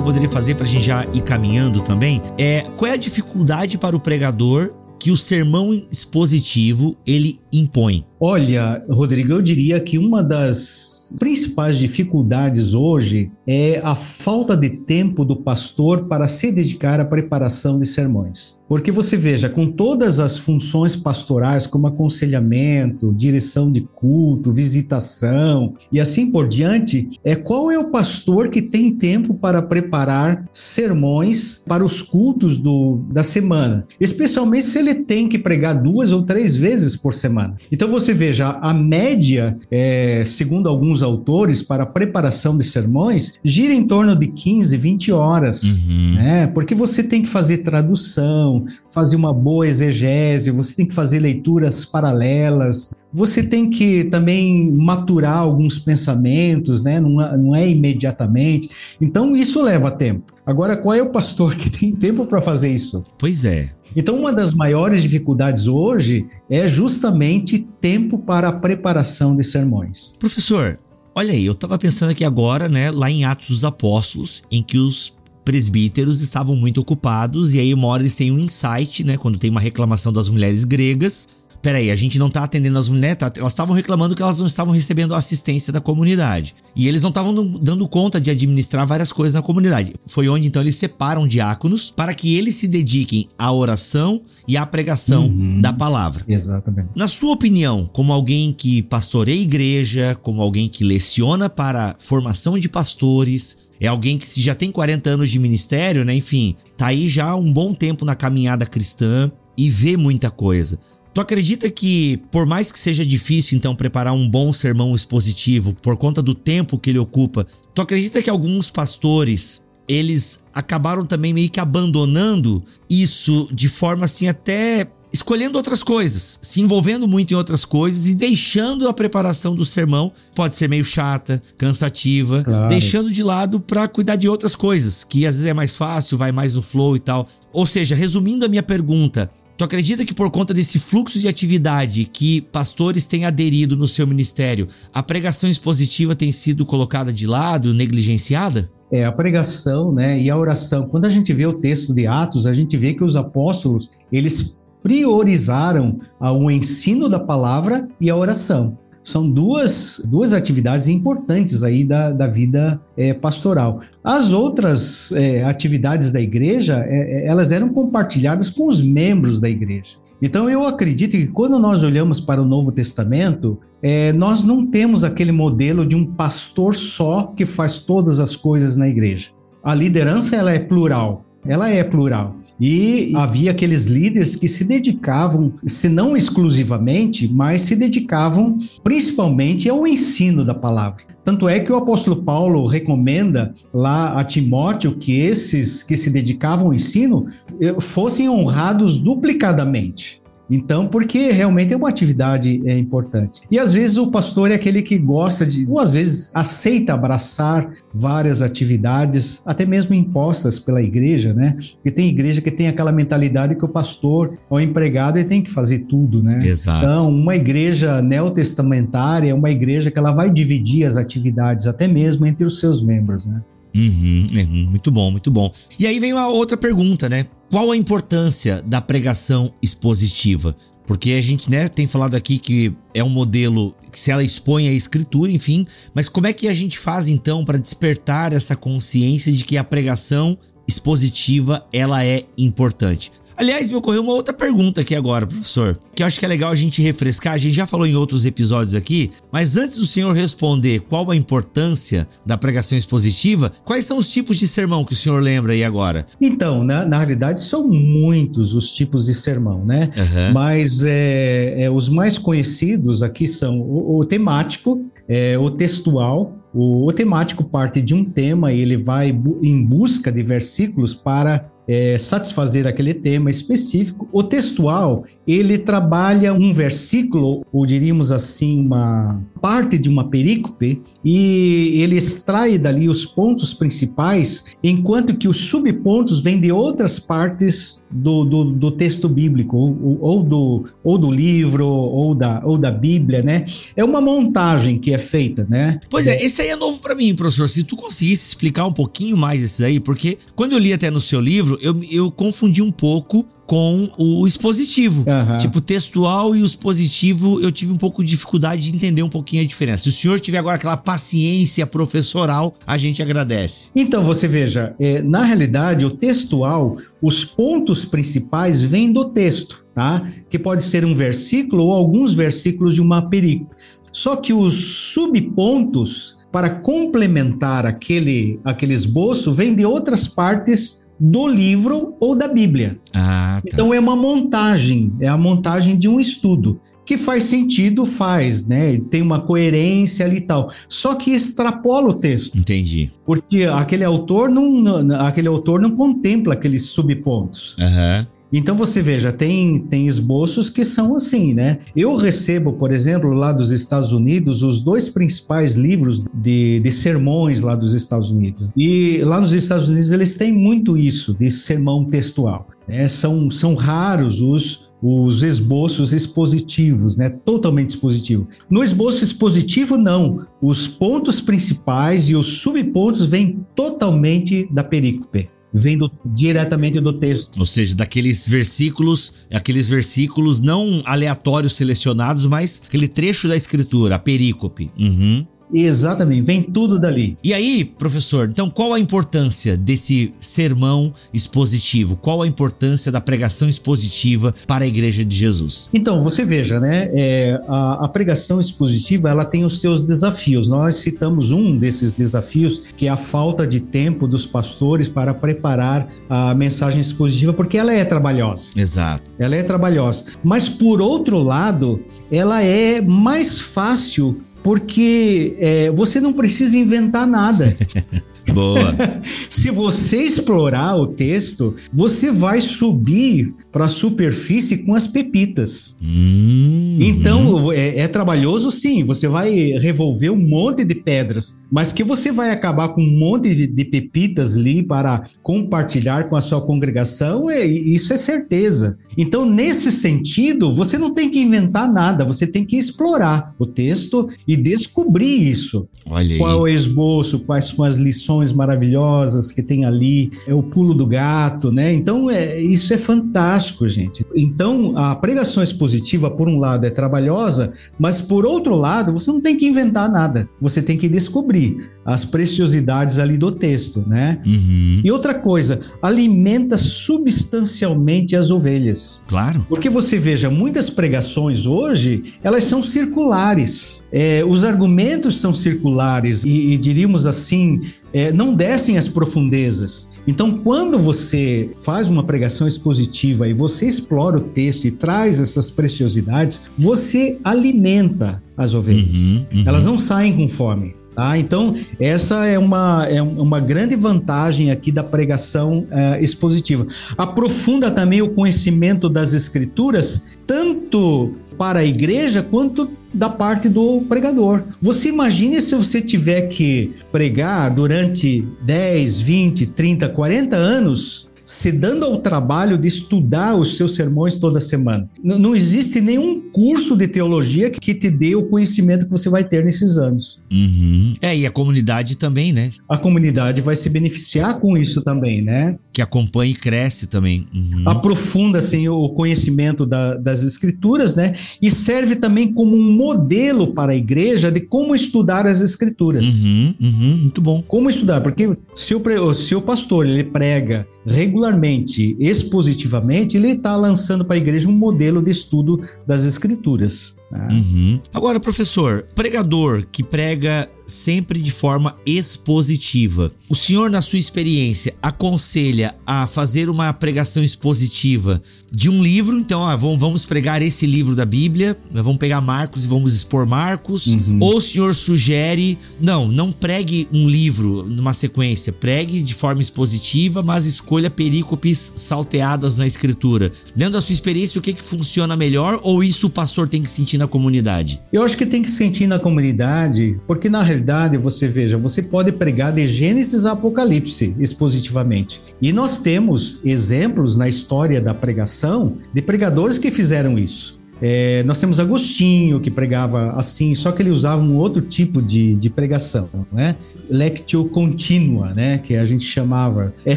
[0.08, 3.94] Poderia fazer para a gente já ir caminhando também é qual é a dificuldade para
[3.94, 8.04] o pregador que o sermão expositivo ele impõe?
[8.20, 15.24] Olha, Rodrigo, eu diria que uma das principais dificuldades hoje é a falta de tempo
[15.24, 18.58] do pastor para se dedicar à preparação de sermões.
[18.68, 25.98] Porque você veja, com todas as funções pastorais, como aconselhamento, direção de culto, visitação e
[25.98, 31.84] assim por diante, é qual é o pastor que tem tempo para preparar sermões para
[31.84, 33.86] os cultos do, da semana?
[33.98, 37.56] Especialmente se ele tem que pregar duas ou três vezes por semana semana.
[37.70, 43.72] Então você veja, a média, é, segundo alguns autores, para a preparação de sermões, gira
[43.72, 46.14] em torno de 15, 20 horas, uhum.
[46.16, 46.46] né?
[46.48, 51.84] Porque você tem que fazer tradução, fazer uma boa exegese, você tem que fazer leituras
[51.84, 57.00] paralelas, você tem que também maturar alguns pensamentos, né?
[57.00, 58.68] Não, é, não é imediatamente.
[59.00, 60.32] Então, isso leva tempo.
[60.44, 63.02] Agora, qual é o pastor que tem tempo para fazer isso?
[63.18, 63.70] Pois é.
[63.96, 70.12] Então, uma das maiores dificuldades hoje é justamente tempo para a preparação de sermões.
[70.18, 70.78] Professor,
[71.14, 74.78] olha aí, eu estava pensando aqui agora, né, lá em Atos dos Apóstolos, em que
[74.78, 79.38] os presbíteros estavam muito ocupados e aí uma hora eles têm um insight, né, quando
[79.38, 81.26] tem uma reclamação das mulheres gregas,
[81.60, 84.46] peraí, a gente não tá atendendo as mulheres, tá, elas estavam reclamando que elas não
[84.46, 86.54] estavam recebendo assistência da comunidade.
[86.74, 89.94] E eles não estavam dando conta de administrar várias coisas na comunidade.
[90.06, 94.64] Foi onde então eles separam diáconos para que eles se dediquem à oração e à
[94.64, 95.60] pregação uhum.
[95.60, 96.24] da palavra.
[96.28, 96.88] Exatamente.
[96.94, 102.68] Na sua opinião, como alguém que pastoreia igreja, como alguém que leciona para formação de
[102.68, 106.14] pastores, é alguém que já tem 40 anos de ministério, né?
[106.14, 110.78] Enfim, tá aí já um bom tempo na caminhada cristã e vê muita coisa.
[111.18, 115.96] Tu acredita que, por mais que seja difícil então preparar um bom sermão expositivo por
[115.96, 121.50] conta do tempo que ele ocupa, tu acredita que alguns pastores eles acabaram também meio
[121.50, 127.64] que abandonando isso de forma assim até escolhendo outras coisas, se envolvendo muito em outras
[127.64, 132.68] coisas e deixando a preparação do sermão, pode ser meio chata, cansativa, claro.
[132.68, 136.30] deixando de lado para cuidar de outras coisas, que às vezes é mais fácil, vai
[136.30, 137.26] mais no flow e tal.
[137.52, 139.28] Ou seja, resumindo a minha pergunta,
[139.58, 144.06] Tu acredita que por conta desse fluxo de atividade que pastores têm aderido no seu
[144.06, 148.70] ministério, a pregação expositiva tem sido colocada de lado, negligenciada?
[148.92, 150.86] É, a pregação, né, e a oração.
[150.86, 154.56] Quando a gente vê o texto de Atos, a gente vê que os apóstolos, eles
[154.80, 162.12] priorizaram o ensino da palavra e a oração são duas, duas atividades importantes aí da,
[162.12, 163.80] da vida é, pastoral.
[164.02, 169.48] As outras é, atividades da igreja, é, é, elas eram compartilhadas com os membros da
[169.48, 169.96] igreja.
[170.20, 175.04] Então eu acredito que quando nós olhamos para o Novo Testamento, é, nós não temos
[175.04, 179.30] aquele modelo de um pastor só que faz todas as coisas na igreja.
[179.62, 182.36] A liderança ela é plural, ela é plural.
[182.60, 189.86] E havia aqueles líderes que se dedicavam, se não exclusivamente, mas se dedicavam principalmente ao
[189.86, 191.04] ensino da palavra.
[191.24, 196.68] Tanto é que o apóstolo Paulo recomenda lá a Timóteo que esses que se dedicavam
[196.68, 197.26] ao ensino
[197.60, 200.17] eh, fossem honrados duplicadamente.
[200.50, 203.42] Então, porque realmente é uma atividade é, importante.
[203.50, 207.70] E às vezes o pastor é aquele que gosta de, ou às vezes aceita abraçar
[207.92, 211.56] várias atividades, até mesmo impostas pela igreja, né?
[211.74, 215.50] Porque tem igreja que tem aquela mentalidade que o pastor, o empregado, ele tem que
[215.50, 216.46] fazer tudo, né?
[216.46, 216.84] Exato.
[216.84, 222.26] Então, uma igreja neotestamentária é uma igreja que ela vai dividir as atividades até mesmo
[222.26, 223.42] entre os seus membros, né?
[223.74, 225.52] Uhum, uhum, muito bom, muito bom.
[225.78, 227.26] E aí vem uma outra pergunta, né?
[227.50, 230.54] Qual a importância da pregação expositiva?
[230.86, 234.68] Porque a gente né, tem falado aqui que é um modelo que se ela expõe
[234.68, 239.32] a escritura, enfim, mas como é que a gente faz então para despertar essa consciência
[239.32, 243.10] de que a pregação expositiva ela é importante?
[243.38, 246.50] Aliás, me ocorreu uma outra pergunta aqui agora, professor, que eu acho que é legal
[246.50, 247.34] a gente refrescar.
[247.34, 251.14] A gente já falou em outros episódios aqui, mas antes do senhor responder qual a
[251.14, 255.62] importância da pregação expositiva, quais são os tipos de sermão que o senhor lembra aí
[255.62, 256.04] agora?
[256.20, 259.88] Então, na, na realidade, são muitos os tipos de sermão, né?
[259.96, 260.32] Uhum.
[260.32, 266.88] Mas é, é, os mais conhecidos aqui são o, o temático, é, o textual, o,
[266.88, 271.48] o, temático parte de um tema e ele vai bu em busca de versículos para
[271.68, 274.08] é, satisfazer aquele tema específico.
[274.10, 281.80] O textual, ele trabalha um versículo, ou diríamos assim, uma parte de uma perícope, e
[281.82, 288.24] ele extrai dali os pontos principais, enquanto que os subpontos vêm de outras partes do,
[288.24, 293.22] do, do texto bíblico, ou, ou, do, ou do livro, ou da, ou da Bíblia,
[293.22, 293.44] né?
[293.76, 295.78] É uma montagem que é feita, né?
[295.90, 297.48] Pois é, esse aí é novo para mim, professor.
[297.48, 301.00] Se tu conseguisse explicar um pouquinho mais esse aí, porque quando eu li até no
[301.00, 305.06] seu livro, eu, eu confundi um pouco com o expositivo.
[305.08, 305.38] Uhum.
[305.38, 309.42] Tipo, textual e o expositivo, eu tive um pouco de dificuldade de entender um pouquinho
[309.42, 309.84] a diferença.
[309.84, 313.70] Se o senhor tiver agora aquela paciência professoral, a gente agradece.
[313.74, 320.06] Então, você veja, é, na realidade, o textual, os pontos principais vêm do texto, tá?
[320.28, 323.56] Que pode ser um versículo ou alguns versículos de uma perícope.
[323.90, 331.94] Só que os subpontos, para complementar aquele, aquele esboço, vêm de outras partes do livro
[332.00, 332.78] ou da Bíblia.
[332.92, 333.50] Ah, tá.
[333.52, 338.78] Então é uma montagem, é a montagem de um estudo que faz sentido, faz, né?
[338.90, 340.50] Tem uma coerência ali e tal.
[340.66, 342.38] Só que extrapola o texto.
[342.38, 342.90] Entendi.
[343.04, 347.56] Porque aquele autor não, aquele autor não contempla aqueles subpontos.
[347.60, 348.06] Aham.
[348.32, 351.58] Então você veja, tem, tem esboços que são assim, né?
[351.74, 357.40] Eu recebo, por exemplo, lá dos Estados Unidos, os dois principais livros de, de sermões
[357.40, 358.52] lá dos Estados Unidos.
[358.56, 362.46] E lá nos Estados Unidos eles têm muito isso, de sermão textual.
[362.66, 362.86] Né?
[362.86, 367.08] São, são raros os, os esboços expositivos, né?
[367.08, 368.28] Totalmente expositivo.
[368.50, 370.26] No esboço expositivo, não.
[370.40, 377.38] Os pontos principais e os subpontos vêm totalmente da perícope vendo diretamente do texto.
[377.38, 383.98] Ou seja, daqueles versículos, aqueles versículos não aleatórios selecionados, mas aquele trecho da escritura, a
[383.98, 384.70] perícope.
[384.78, 385.26] Uhum.
[385.52, 387.16] Exatamente, vem tudo dali.
[387.22, 391.96] E aí, professor, então qual a importância desse sermão expositivo?
[391.96, 395.68] Qual a importância da pregação expositiva para a Igreja de Jesus?
[395.72, 396.90] Então, você veja, né?
[396.92, 400.48] É, a, a, pregação expositiva ela tem os seus desafios.
[400.48, 405.88] Nós citamos um desses desafios, que é a falta de tempo dos pastores para preparar
[406.08, 408.58] a mensagem expositiva, porque ela é trabalhosa.
[408.58, 409.02] Exato.
[409.18, 410.04] Ela é trabalhosa.
[410.22, 417.54] Mas, por outro lado, ela é mais fácil porque é, você não precisa inventar nada.
[418.32, 418.76] Boa.
[419.30, 425.76] Se você explorar o texto, você vai subir para a superfície com as pepitas.
[425.82, 431.82] Hum, então, é, é, trabalhoso sim, você vai revolver um monte de pedras, mas que
[431.82, 436.40] você vai acabar com um monte de, de pepitas ali para compartilhar com a sua
[436.40, 438.76] congregação, é, isso é certeza.
[438.96, 444.08] Então, nesse sentido, você não tem que inventar nada, você tem que explorar o texto
[444.26, 445.68] e descobrir isso.
[445.86, 446.18] Olha aí.
[446.18, 450.74] Qual é o esboço, quais são as lições maravilhosas que tem ali, é o pulo
[450.74, 451.72] do gato, né?
[451.72, 454.04] Então, é, isso é fantástico, gente.
[454.14, 459.20] Então, a pregação expositiva, por um lado, é trabalhosa, mas por outro lado, você não
[459.20, 460.28] tem que inventar nada.
[460.40, 464.20] Você tem que descobrir as preciosidades ali do texto, né?
[464.26, 464.80] Uhum.
[464.84, 469.02] E outra coisa, alimenta substancialmente as ovelhas.
[469.08, 469.46] Claro.
[469.48, 473.82] Porque você veja, muitas pregações hoje, elas são circulares.
[473.90, 477.60] É, os argumentos são circulares e, e diríamos assim,
[477.92, 479.88] é, não descem as profundezas.
[480.06, 485.50] Então, quando você faz uma pregação expositiva e você explora o texto e traz essas
[485.50, 488.96] preciosidades, você alimenta as ovelhas.
[488.96, 489.44] Uhum, uhum.
[489.46, 490.74] Elas não saem com fome.
[490.98, 491.16] Tá?
[491.16, 496.66] Então, essa é uma, é uma grande vantagem aqui da pregação é, expositiva.
[496.96, 504.44] Aprofunda também o conhecimento das escrituras, tanto para a igreja quanto da parte do pregador.
[504.60, 511.84] Você imagine se você tiver que pregar durante 10, 20, 30, 40 anos se dando
[511.84, 514.88] ao trabalho de estudar os seus sermões toda semana.
[515.04, 519.22] N não existe nenhum curso de teologia que te dê o conhecimento que você vai
[519.22, 520.22] ter nesses anos.
[520.32, 520.94] Uhum.
[521.02, 522.48] É, e a comunidade também, né?
[522.66, 525.58] A comunidade vai se beneficiar com isso também, né?
[525.70, 527.28] Que acompanha e cresce também.
[527.34, 527.62] Uhum.
[527.66, 531.12] Aprofunda, assim, o conhecimento da, das escrituras, né?
[531.42, 536.06] E serve também como um modelo para a igreja de como estudar as escrituras.
[536.06, 537.42] Uhum, uhum, muito bom.
[537.46, 538.00] Como estudar?
[538.00, 544.14] Porque se o, se o pastor ele prega regularmente regularmente, expositivamente, ele está lançando para
[544.14, 546.96] a igreja um modelo de estudo das escrituras.
[547.10, 547.28] Né?
[547.30, 547.80] Uhum.
[547.92, 553.10] Agora, professor, pregador que prega sempre de forma expositiva.
[553.28, 559.18] O senhor, na sua experiência, aconselha a fazer uma pregação expositiva de um livro?
[559.18, 563.86] Então, ah, vamos pregar esse livro da Bíblia, vamos pegar Marcos e vamos expor Marcos?
[563.86, 564.18] Uhum.
[564.20, 570.22] Ou o senhor sugere, não, não pregue um livro numa sequência, pregue de forma expositiva,
[570.22, 573.32] mas escolha perícopes salteadas na escritura.
[573.56, 575.60] Dentro da sua experiência, o que, que funciona melhor?
[575.62, 577.80] Ou isso o pastor tem que sentir na comunidade?
[577.92, 582.12] Eu acho que tem que sentir na comunidade, porque na realidade, você veja, você pode
[582.12, 585.22] pregar de Gênesis a Apocalipse expositivamente.
[585.40, 590.57] E nós temos exemplos na história da pregação de pregadores que fizeram isso.
[590.80, 595.34] É, nós temos Agostinho, que pregava assim, só que ele usava um outro tipo de,
[595.34, 596.56] de pregação, né?
[596.88, 598.58] Lectio continua, né?
[598.58, 599.74] Que a gente chamava.
[599.84, 599.96] É,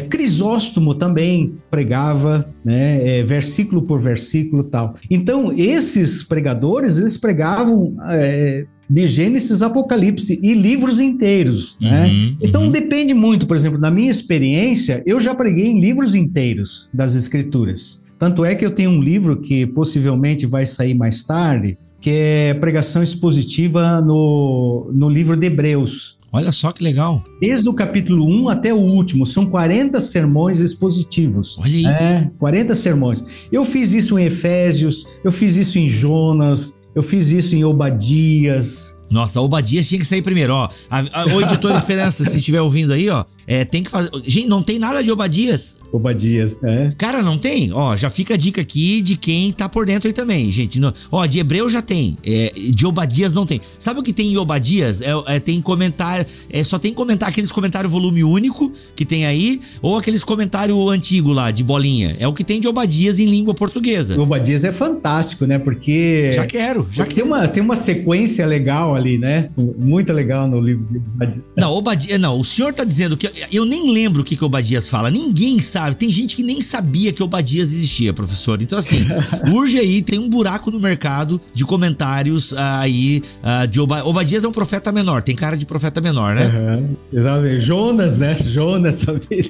[0.00, 3.18] Crisóstomo também pregava, né?
[3.18, 4.94] É, versículo por versículo tal.
[5.10, 12.08] Então, esses pregadores, eles pregavam é, de Gênesis Apocalipse e livros inteiros, né?
[12.08, 12.70] Uhum, então uhum.
[12.70, 18.01] depende muito, por exemplo, na minha experiência, eu já preguei em livros inteiros das escrituras.
[18.22, 22.54] Tanto é que eu tenho um livro que possivelmente vai sair mais tarde, que é
[22.54, 26.16] pregação expositiva no, no livro de Hebreus.
[26.30, 27.20] Olha só que legal.
[27.40, 31.58] Desde o capítulo 1 até o último, são 40 sermões expositivos.
[31.58, 31.84] Olha aí.
[31.84, 33.24] É, 40 sermões.
[33.50, 38.98] Eu fiz isso em Efésios, eu fiz isso em Jonas, Eu fiz isso em Obadias.
[39.12, 40.68] Nossa, Obadias tinha que sair primeiro, ó.
[40.90, 44.10] A, a, o editor Esperança, se estiver ouvindo aí, ó, é, tem que fazer.
[44.24, 45.76] Gente, não tem nada de Obadias.
[45.92, 46.90] Obadias, é.
[46.96, 47.72] Cara, não tem?
[47.72, 50.80] Ó, já fica a dica aqui de quem tá por dentro aí também, gente.
[50.80, 52.16] Não, ó, de Hebreu já tem.
[52.24, 53.60] É, de Obadias não tem.
[53.78, 55.02] Sabe o que tem em Obadias?
[55.02, 56.24] É, é, tem comentário.
[56.50, 61.32] É, só tem comentário, aqueles comentários volume único que tem aí, ou aqueles comentários antigo
[61.32, 62.16] lá, de bolinha.
[62.18, 64.18] É o que tem de Obadias em língua portuguesa.
[64.20, 65.58] Obadias é fantástico, né?
[65.58, 66.32] Porque.
[66.32, 67.26] Já quero, já tem quero.
[67.26, 69.50] Uma, tem uma sequência legal ali, né?
[69.56, 71.44] Muito legal no livro de Obadias.
[71.56, 72.20] Não, Obadias.
[72.20, 73.30] Não, o senhor tá dizendo que.
[73.50, 75.10] Eu nem lembro o que, que Obadias fala.
[75.10, 75.96] Ninguém sabe.
[75.96, 78.60] Tem gente que nem sabia que Obadias existia, professor.
[78.62, 79.06] Então, assim,
[79.52, 84.06] urge aí, tem um buraco no mercado de comentários aí uh, de Obadias.
[84.08, 86.46] Obadias é um profeta menor, tem cara de profeta menor, né?
[86.46, 86.96] Uhum.
[87.12, 87.60] Exatamente.
[87.60, 88.36] Jonas, né?
[88.36, 89.42] Jonas também.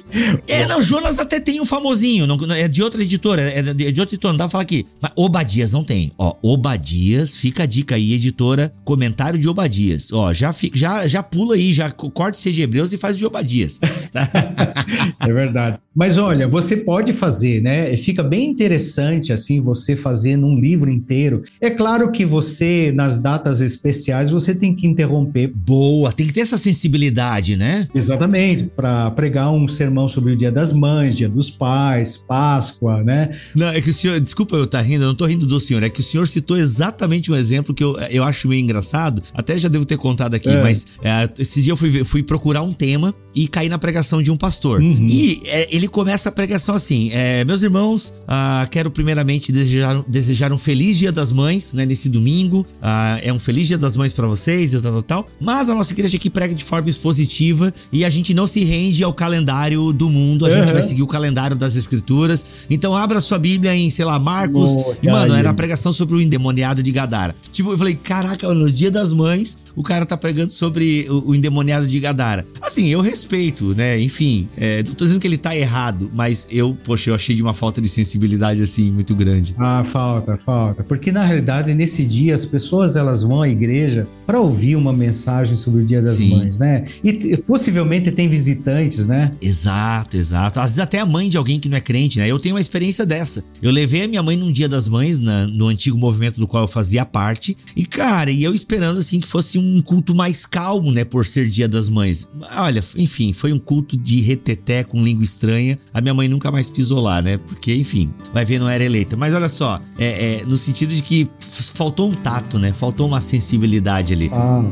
[0.47, 3.91] É, não, Jonas até tem um famosinho, não, é de outra editora, é de, é
[3.91, 4.85] de outra editora, não dá pra falar aqui.
[5.01, 6.11] Mas Obadias não tem.
[6.17, 10.11] Ó, Obadias, fica a dica aí, editora, comentário de Obadias.
[10.11, 13.79] Ó, já, já, já pula aí, já corta esse de Hebreus e faz de Obadias.
[15.19, 15.77] é verdade.
[15.95, 17.95] Mas olha, você pode fazer, né?
[17.97, 21.43] Fica bem interessante assim você fazer num livro inteiro.
[21.61, 25.47] É claro que você nas datas especiais você tem que interromper.
[25.47, 27.87] Boa, tem que ter essa sensibilidade, né?
[27.93, 33.29] Exatamente, para pregar um sermão sobre o Dia das Mães, Dia dos Pais, Páscoa, né?
[33.55, 35.59] Não, é que o senhor, desculpa eu estar tá rindo, eu não tô rindo do
[35.59, 39.22] senhor, é que o senhor citou exatamente um exemplo que eu, eu acho meio engraçado,
[39.33, 40.61] até já devo ter contado aqui, é.
[40.61, 44.29] mas é, esses dias eu fui, fui procurar um tema e caí na pregação de
[44.31, 44.81] um pastor.
[44.81, 45.07] Uhum.
[45.09, 50.53] E é, ele começa a pregação assim: é, Meus irmãos, ah, quero primeiramente desejar, desejar
[50.53, 52.65] um feliz Dia das Mães, né, nesse domingo.
[52.81, 55.27] Ah, é um feliz Dia das Mães para vocês e tal, tal, tal.
[55.39, 59.03] Mas a nossa igreja aqui prega de forma expositiva e a gente não se rende
[59.03, 60.57] ao calendário do mundo, a uhum.
[60.59, 62.45] gente vai seguir o calendário das escrituras.
[62.69, 64.69] Então abra sua Bíblia em, sei lá, Marcos.
[64.69, 67.35] Oh, e, mano, era a pregação sobre o endemoniado de Gadara.
[67.51, 71.35] Tipo, eu falei: Caraca, no Dia das Mães, o cara tá pregando sobre o, o
[71.35, 72.45] endemoniado de Gadara.
[72.61, 73.99] Assim, eu respeito, né?
[73.99, 77.41] Enfim, é, não tô dizendo que ele tá errado, mas eu, poxa, eu achei de
[77.41, 79.55] uma falta de sensibilidade, assim, muito grande.
[79.57, 80.83] Ah, falta, falta.
[80.83, 85.57] Porque na realidade, nesse dia, as pessoas elas vão à igreja para ouvir uma mensagem
[85.57, 86.37] sobre o Dia das Sim.
[86.37, 86.85] Mães, né?
[87.03, 89.31] E possivelmente tem visitantes, né?
[89.41, 90.59] Exato, exato.
[90.59, 92.27] Às vezes até a mãe de alguém que não é crente, né?
[92.29, 93.43] Eu tenho uma experiência dessa.
[93.61, 96.63] Eu levei a minha mãe num Dia das Mães, na, no antigo movimento do qual
[96.63, 100.91] eu fazia parte, e cara, e eu esperando assim que fosse um culto mais calmo,
[100.91, 101.03] né?
[101.03, 102.27] Por ser Dia das Mães.
[102.55, 105.77] Olha, enfim, foi um culto de reteté com língua estranha.
[105.93, 107.37] A minha mãe nunca mais pisou lá, né?
[107.37, 109.15] Porque, enfim, vai ver, não era eleita.
[109.15, 112.73] Mas olha só, é, é no sentido de que faltou um tato, né?
[112.73, 114.29] Faltou uma sensibilidade ali.
[114.33, 114.63] Ah.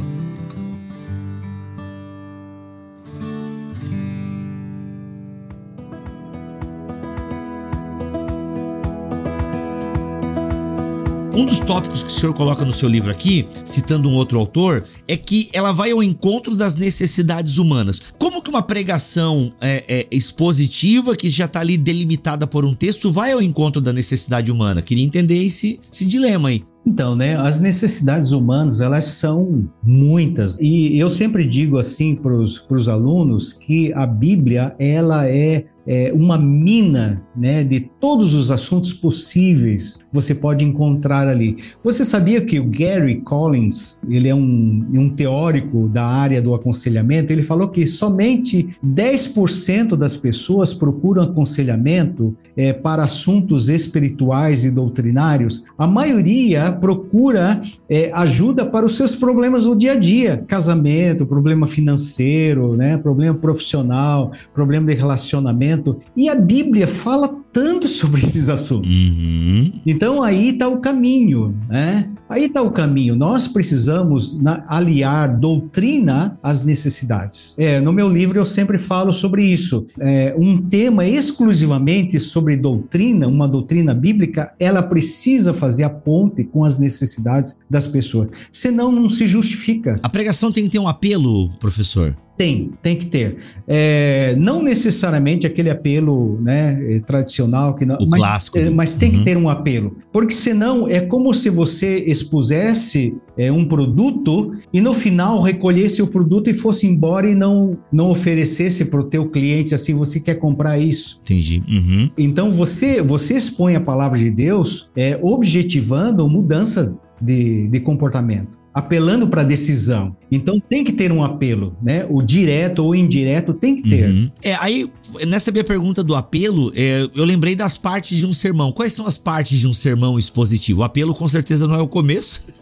[11.34, 14.84] Um dos tópicos que o senhor coloca no seu livro aqui, citando um outro autor,
[15.08, 18.02] é que ela vai ao encontro das necessidades humanas.
[18.20, 23.12] Como que uma pregação é, é, expositiva, que já está ali delimitada por um texto,
[23.14, 24.82] vai ao encontro da necessidade humana?
[24.82, 26.64] Queria entender esse, esse dilema aí.
[26.86, 30.58] Então, né, as necessidades humanas, elas são muitas.
[30.60, 36.38] E eu sempre digo assim para os alunos que a Bíblia, ela é é, uma
[36.38, 41.58] mina né, de todos os assuntos possíveis você pode encontrar ali.
[41.84, 47.32] Você sabia que o Gary Collins, ele é um, um teórico da área do aconselhamento,
[47.32, 55.64] ele falou que somente 10% das pessoas procuram aconselhamento é, para assuntos espirituais e doutrinários.
[55.78, 61.66] A maioria procura é, ajuda para os seus problemas do dia a dia, casamento, problema
[61.66, 65.71] financeiro, né, problema profissional, problema de relacionamento
[66.16, 69.04] e a Bíblia fala tanto sobre esses assuntos.
[69.04, 69.72] Uhum.
[69.86, 72.10] Então aí está o caminho, né?
[72.32, 73.14] Aí está o caminho.
[73.14, 77.56] Nós precisamos na, aliar doutrina às necessidades.
[77.58, 79.86] É, no meu livro eu sempre falo sobre isso.
[80.00, 86.64] É, um tema exclusivamente sobre doutrina, uma doutrina bíblica, ela precisa fazer a ponte com
[86.64, 88.30] as necessidades das pessoas.
[88.50, 89.96] Senão não se justifica.
[90.02, 92.16] A pregação tem que ter um apelo, professor.
[92.42, 93.38] Tem, tem que ter.
[93.68, 98.58] É, não necessariamente aquele apelo né, eh, tradicional, que não, o mas, clássico.
[98.58, 99.16] É, mas tem uhum.
[99.16, 99.96] que ter um apelo.
[100.12, 106.08] Porque senão é como se você expusesse é, um produto e no final recolhesse o
[106.08, 110.34] produto e fosse embora e não, não oferecesse para o teu cliente assim, você quer
[110.40, 111.22] comprar isso.
[111.22, 111.62] Entendi.
[111.68, 112.10] Uhum.
[112.18, 118.61] Então você, você expõe a palavra de Deus é, objetivando mudança de, de comportamento.
[118.74, 120.16] Apelando para decisão.
[120.32, 122.06] Então tem que ter um apelo, né?
[122.10, 124.10] O direto ou indireto tem que ter.
[124.10, 124.32] Uhum.
[124.42, 124.90] É, aí
[125.28, 128.72] nessa minha pergunta do apelo, é, eu lembrei das partes de um sermão.
[128.72, 130.82] Quais são as partes de um sermão expositivo?
[130.82, 132.42] O apelo com certeza não é o começo.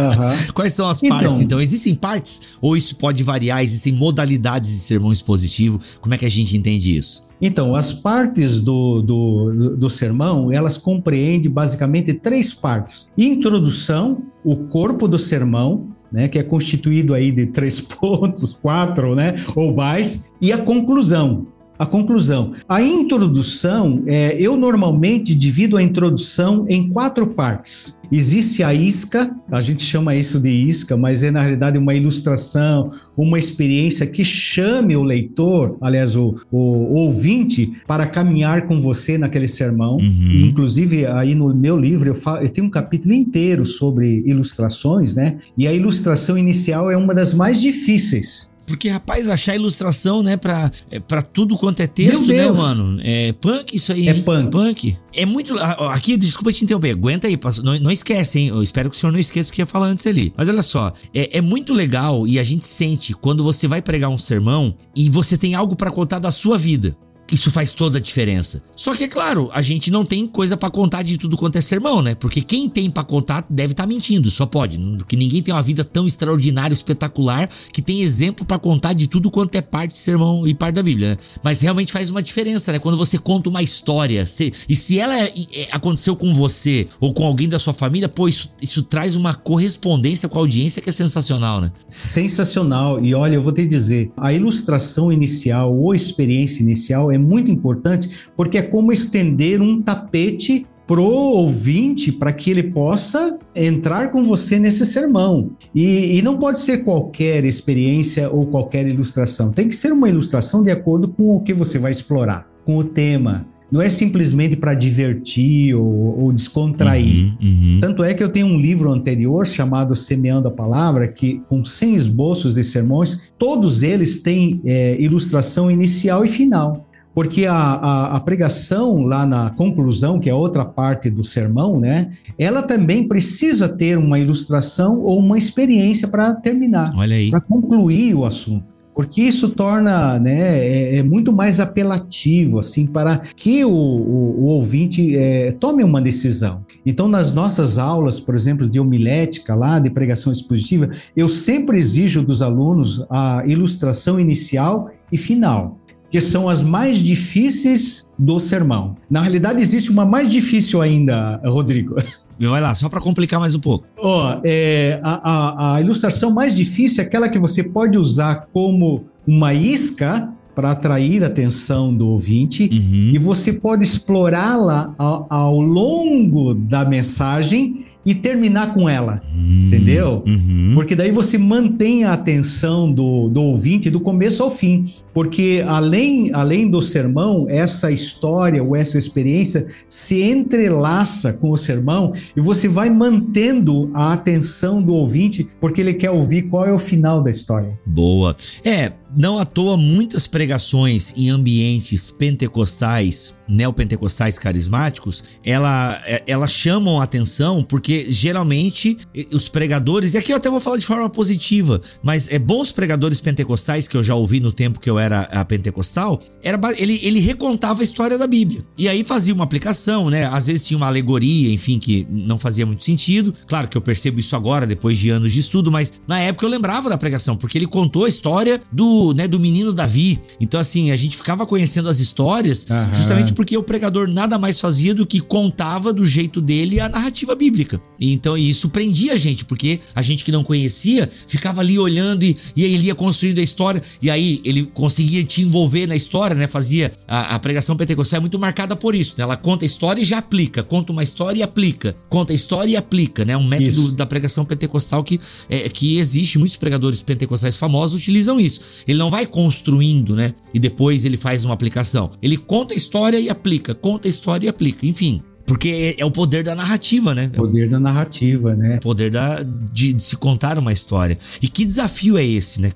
[0.00, 0.52] Uhum.
[0.54, 1.26] Quais são as partes?
[1.26, 3.62] Então, então, existem partes ou isso pode variar?
[3.62, 5.80] Existem modalidades de sermão expositivo?
[6.00, 7.22] Como é que a gente entende isso?
[7.40, 13.10] Então, as partes do, do, do sermão, elas compreendem basicamente três partes.
[13.16, 19.36] Introdução, o corpo do sermão, né, que é constituído aí de três pontos, quatro, né,
[19.56, 21.46] ou mais, e a conclusão,
[21.80, 22.52] a conclusão.
[22.68, 27.98] A introdução, é, eu normalmente divido a introdução em quatro partes.
[28.12, 32.90] Existe a isca, a gente chama isso de isca, mas é na realidade uma ilustração,
[33.16, 39.48] uma experiência que chame o leitor, aliás, o, o ouvinte, para caminhar com você naquele
[39.48, 39.96] sermão.
[39.96, 40.48] Uhum.
[40.48, 45.38] inclusive, aí no meu livro, eu, falo, eu tenho um capítulo inteiro sobre ilustrações, né?
[45.56, 50.70] E a ilustração inicial é uma das mais difíceis porque, rapaz, achar ilustração, né, pra,
[50.90, 53.00] é, pra tudo quanto é texto, né, mano?
[53.02, 54.08] É punk isso aí.
[54.08, 54.50] É punk.
[54.50, 54.96] punk.
[55.14, 55.58] É muito.
[55.58, 58.48] Aqui, desculpa te interromper, aguenta aí, não, não esquece, hein?
[58.48, 60.32] Eu espero que o senhor não esqueça o que ia falar antes ali.
[60.36, 64.08] Mas olha só, é, é muito legal e a gente sente quando você vai pregar
[64.08, 66.96] um sermão e você tem algo para contar da sua vida.
[67.30, 68.62] Isso faz toda a diferença.
[68.74, 71.60] Só que, é claro, a gente não tem coisa para contar de tudo quanto é
[71.60, 72.14] sermão, né?
[72.14, 74.78] Porque quem tem para contar deve estar tá mentindo, só pode.
[74.96, 79.30] Porque ninguém tem uma vida tão extraordinária, espetacular, que tem exemplo para contar de tudo
[79.30, 81.18] quanto é parte de sermão e parte da Bíblia, né?
[81.42, 82.78] Mas realmente faz uma diferença, né?
[82.78, 87.12] Quando você conta uma história, se, e se ela é, é, aconteceu com você ou
[87.12, 90.88] com alguém da sua família, pô, isso, isso traz uma correspondência com a audiência que
[90.88, 91.72] é sensacional, né?
[91.86, 93.04] Sensacional.
[93.04, 98.28] E olha, eu vou te dizer, a ilustração inicial ou experiência inicial é muito importante
[98.36, 104.58] porque é como estender um tapete pro ouvinte para que ele possa entrar com você
[104.58, 105.52] nesse sermão.
[105.72, 109.52] E, e, não pode ser qualquer experiência ou qualquer ilustração.
[109.52, 112.82] Tem que ser uma ilustração de acordo com o que você vai explorar, com o
[112.82, 113.46] tema.
[113.70, 117.34] Não é simplesmente para divertir ou, ou descontrair.
[117.40, 117.78] Uhum, uhum.
[117.80, 121.94] Tanto é que eu tenho um livro anterior chamado Semeando a Palavra, que com 100
[121.94, 126.89] esboços de sermões, todos eles têm é, ilustração inicial e final.
[127.14, 132.12] Porque a, a, a, pregação lá na conclusão, que é outra parte do sermão, né?
[132.38, 136.92] Ela também precisa ter uma ilustração ou uma experiência para terminar,
[137.30, 143.16] para concluir o assunto porque isso torna né, é, é, muito mais apelativo assim para
[143.34, 146.64] que o, o, o ouvinte é, tome uma decisão.
[146.84, 152.22] Então, nas nossas aulas, por exemplo, de homilética lá, de pregação expositiva, eu sempre exijo
[152.22, 155.79] dos alunos a ilustração inicial e final
[156.10, 158.96] que são as mais difíceis do sermão.
[159.08, 161.94] Na realidade, existe uma mais difícil ainda, Rodrigo.
[162.38, 163.84] Vai lá, só para complicar mais um pouco.
[163.98, 168.46] Ó, oh, é, a, a, a ilustração mais difícil é aquela que você pode usar
[168.50, 173.12] como uma isca para atrair a atenção do ouvinte uhum.
[173.14, 179.66] e você pode explorá-la ao, ao, longo da mensagem e terminar com ela, uhum.
[179.66, 180.22] entendeu?
[180.26, 180.72] Uhum.
[180.74, 184.84] Porque daí você mantém a atenção do, do ouvinte do começo ao fim.
[185.12, 192.12] Porque além, além do sermão, essa história ou essa experiência se entrelaça com o sermão
[192.36, 196.78] e você vai mantendo a atenção do ouvinte porque ele quer ouvir qual é o
[196.78, 197.78] final da história.
[197.86, 198.34] Boa.
[198.64, 207.00] É, não à toa muitas pregações em ambientes pentecostais neopentecostais carismáticos, ela, é, elas chamam
[207.00, 208.96] a atenção porque geralmente
[209.32, 213.20] os pregadores, e aqui eu até vou falar de forma positiva, mas é bons pregadores
[213.20, 217.18] pentecostais que eu já ouvi no tempo que eu era a pentecostal, era, ele, ele
[217.18, 218.64] recontava a história da Bíblia.
[218.78, 220.26] E aí fazia uma aplicação, né?
[220.26, 223.34] Às vezes tinha uma alegoria, enfim, que não fazia muito sentido.
[223.46, 226.50] Claro que eu percebo isso agora, depois de anos de estudo, mas na época eu
[226.50, 230.20] lembrava da pregação, porque ele contou a história do, né, do menino Davi.
[230.40, 232.94] Então, assim, a gente ficava conhecendo as histórias uhum.
[232.94, 237.34] justamente porque o pregador nada mais fazia do que contava do jeito dele a narrativa
[237.34, 237.80] bíblica.
[237.98, 242.22] E então isso prendia a gente, porque a gente que não conhecia ficava ali olhando
[242.22, 246.36] e, e ele ia construindo a história, e aí ele conseguia te envolver na história,
[246.36, 246.46] né?
[246.46, 249.24] Fazia a, a pregação pentecostal é muito marcada por isso, né?
[249.24, 252.72] Ela conta a história e já aplica, conta uma história e aplica, conta a história
[252.72, 253.36] e aplica, né?
[253.36, 253.92] Um método isso.
[253.92, 258.60] da pregação pentecostal que, é, que existe, muitos pregadores pentecostais famosos utilizam isso.
[258.90, 260.34] Ele não vai construindo, né?
[260.52, 262.10] E depois ele faz uma aplicação.
[262.20, 264.84] Ele conta a história e aplica, conta a história e aplica.
[264.84, 267.28] Enfim, porque é o poder da narrativa, né?
[267.34, 268.78] Poder da narrativa, né?
[268.80, 271.16] Poder da, de, de, se contar uma história.
[271.40, 272.72] E que desafio é esse, né?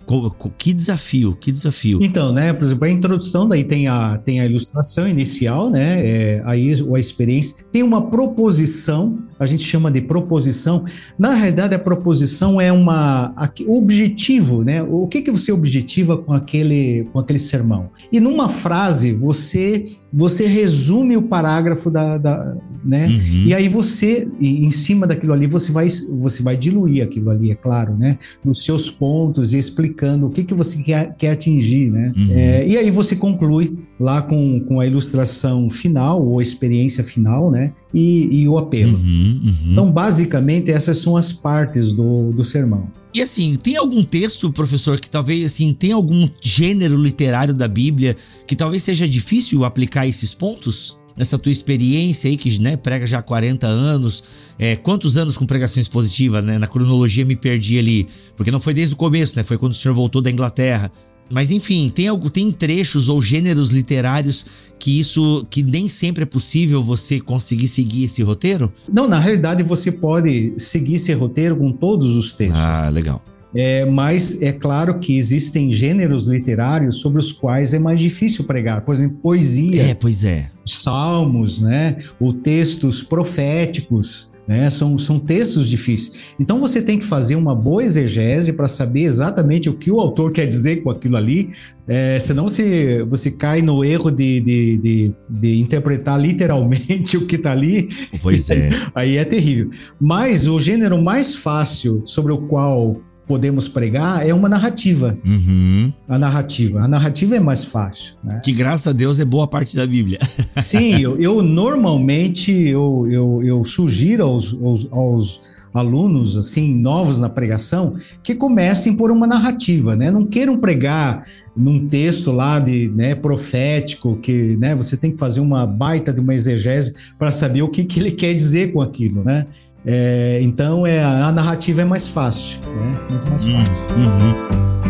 [0.57, 1.99] Que desafio, que desafio.
[2.01, 2.53] Então, né?
[2.53, 6.01] Por exemplo, a introdução, daí tem a, tem a ilustração inicial, né?
[6.05, 7.57] É, aí a experiência.
[7.73, 10.85] Tem uma proposição a gente chama de proposição.
[11.19, 13.35] Na realidade, a proposição é uma
[13.67, 14.83] o objetivo, né?
[14.83, 17.91] O que que você objetiva com aquele com aquele sermão?
[18.13, 23.07] E numa frase você você resume o parágrafo da, da né?
[23.07, 23.45] Uhum.
[23.47, 27.55] E aí você em cima daquilo ali você vai você vai diluir aquilo ali, é
[27.55, 28.19] claro, né?
[28.45, 32.13] Nos seus pontos e explicando o que que você quer, quer atingir, né?
[32.17, 32.29] Uhum.
[32.31, 37.73] É, e aí você conclui lá com, com a ilustração final ou experiência final, né?
[37.93, 38.97] E, e o apelo.
[38.97, 39.73] Uhum, uhum.
[39.73, 42.89] Então, basicamente, essas são as partes do, do sermão.
[43.15, 48.17] E assim, tem algum texto, professor, que talvez assim, tem algum gênero literário da Bíblia
[48.47, 50.99] que talvez seja difícil aplicar esses pontos?
[51.17, 54.25] Nessa tua experiência aí, que né, prega já há 40 anos,
[54.59, 56.59] é, quantos anos com pregação expositiva, né?
[56.59, 59.45] Na cronologia me perdi ali, porque não foi desde o começo, né?
[59.45, 60.91] Foi quando o senhor voltou da Inglaterra.
[61.31, 64.45] Mas enfim, tem, algo, tem trechos ou gêneros literários
[64.79, 68.71] que isso que nem sempre é possível você conseguir seguir esse roteiro?
[68.93, 72.61] Não, na realidade você pode seguir esse roteiro com todos os textos.
[72.61, 73.23] Ah, legal.
[73.55, 78.81] É, mas é claro que existem gêneros literários sobre os quais é mais difícil pregar.
[78.83, 79.81] Por exemplo, poesia.
[79.81, 80.51] É, pois é.
[80.67, 81.99] Salmos, né?
[82.19, 84.31] Ou textos proféticos.
[84.47, 84.69] Né?
[84.69, 86.35] São, são textos difíceis.
[86.39, 90.33] Então você tem que fazer uma boa exegese para saber exatamente o que o autor
[90.33, 91.51] quer dizer com aquilo ali,
[91.87, 97.37] é, senão você, você cai no erro de, de, de, de interpretar literalmente o que
[97.37, 97.89] está ali.
[98.23, 98.71] Pois é.
[98.95, 99.71] Aí é terrível.
[100.01, 105.17] Mas o gênero mais fácil sobre o qual podemos pregar é uma narrativa.
[105.25, 105.93] Uhum.
[106.09, 106.81] A narrativa.
[106.83, 108.15] A narrativa é mais fácil.
[108.23, 108.41] Né?
[108.45, 110.19] Que graças a Deus é boa parte da Bíblia.
[110.63, 115.41] Sim, eu, eu normalmente eu, eu, eu sugiro aos, aos, aos,
[115.75, 120.09] alunos assim novos na pregação que comecem por uma narrativa, né?
[120.09, 125.41] Não queiram pregar num texto lá de né, profético que né, você tem que fazer
[125.41, 129.25] uma baita de uma exegese para saber o que, que ele quer dizer com aquilo,
[129.25, 129.47] né?
[129.87, 132.99] É, então é, a narrativa é mais fácil, né?
[133.11, 133.87] Muito mais hum, fácil.
[133.97, 134.84] Uhum.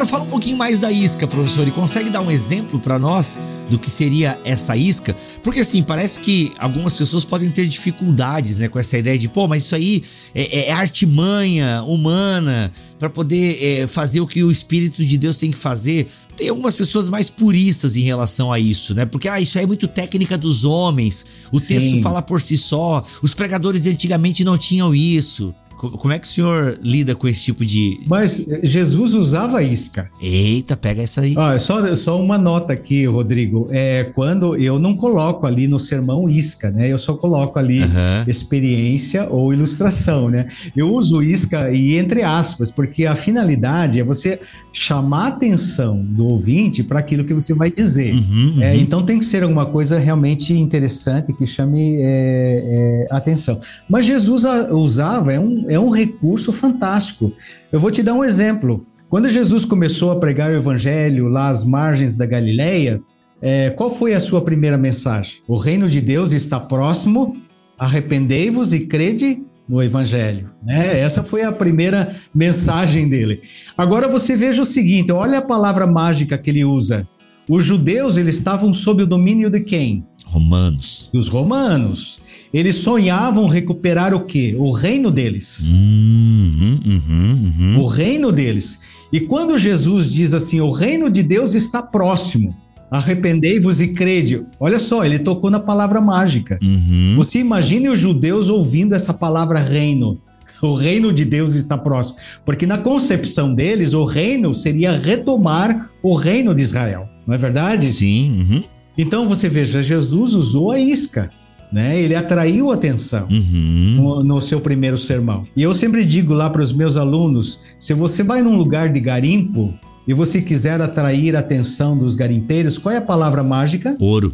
[0.00, 3.38] Agora fala um pouquinho mais da isca, professor, e consegue dar um exemplo para nós
[3.68, 5.14] do que seria essa isca?
[5.42, 9.46] Porque assim, parece que algumas pessoas podem ter dificuldades, né, com essa ideia de, pô,
[9.46, 10.02] mas isso aí
[10.34, 15.50] é, é artimanha humana para poder é, fazer o que o Espírito de Deus tem
[15.50, 16.08] que fazer.
[16.34, 19.04] Tem algumas pessoas mais puristas em relação a isso, né?
[19.04, 21.66] Porque, ah, isso aí é muito técnica dos homens, o Sim.
[21.66, 25.54] texto fala por si só, os pregadores de antigamente não tinham isso.
[25.88, 28.00] Como é que o senhor lida com esse tipo de.
[28.06, 30.10] Mas Jesus usava isca.
[30.20, 31.34] Eita, pega essa aí.
[31.36, 33.68] Ah, só, só uma nota aqui, Rodrigo.
[33.70, 36.90] É quando eu não coloco ali no sermão isca, né?
[36.90, 38.24] Eu só coloco ali uhum.
[38.26, 40.48] experiência ou ilustração, né?
[40.76, 44.40] Eu uso isca e entre aspas, porque a finalidade é você
[44.72, 48.14] chamar a atenção do ouvinte para aquilo que você vai dizer.
[48.14, 48.62] Uhum, uhum.
[48.62, 53.60] É, então tem que ser alguma coisa realmente interessante que chame é, é, atenção.
[53.88, 57.32] Mas Jesus usava, é um, é um recurso fantástico.
[57.70, 58.84] Eu vou te dar um exemplo.
[59.08, 63.00] Quando Jesus começou a pregar o evangelho lá às margens da Galileia,
[63.40, 65.40] é, qual foi a sua primeira mensagem?
[65.48, 67.36] O reino de Deus está próximo,
[67.78, 70.50] arrependei-vos e crede no Evangelho.
[70.62, 71.00] Né?
[71.00, 73.40] Essa foi a primeira mensagem dele.
[73.78, 77.08] Agora você veja o seguinte: olha a palavra mágica que ele usa.
[77.48, 80.04] Os judeus eles estavam sob o domínio de quem?
[80.30, 81.10] Romanos.
[81.12, 82.22] Os romanos.
[82.52, 84.56] Eles sonhavam recuperar o quê?
[84.58, 85.70] O reino deles.
[85.70, 87.78] Uhum, uhum, uhum.
[87.78, 88.80] O reino deles.
[89.12, 92.54] E quando Jesus diz assim: o reino de Deus está próximo
[92.90, 94.44] arrependei-vos e crede.
[94.58, 96.58] Olha só, ele tocou na palavra mágica.
[96.60, 97.14] Uhum.
[97.16, 100.20] Você imagine os judeus ouvindo essa palavra reino.
[100.60, 102.18] O reino de Deus está próximo.
[102.44, 107.08] Porque na concepção deles, o reino seria retomar o reino de Israel.
[107.26, 107.86] Não é verdade?
[107.86, 108.46] Sim.
[108.50, 108.62] Uhum.
[108.96, 111.30] Então você veja, Jesus usou a isca.
[111.72, 112.00] Né?
[112.00, 113.94] Ele atraiu atenção uhum.
[113.96, 115.44] no, no, seu primeiro sermão.
[115.56, 118.98] E eu sempre digo lá para os meus alunos: se você vai num lugar de
[118.98, 119.72] garimpo,
[120.10, 123.94] e você quiser atrair a atenção dos garimpeiros, qual é a palavra mágica?
[124.00, 124.32] Ouro.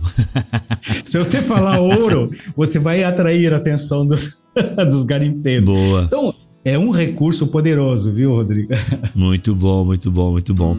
[1.04, 4.42] Se você falar ouro, você vai atrair a atenção dos,
[4.88, 5.68] dos garimpeiros.
[5.68, 6.04] Boa.
[6.04, 6.34] Então,
[6.64, 8.72] é um recurso poderoso, viu, Rodrigo?
[9.14, 10.76] Muito bom, muito bom, muito bom.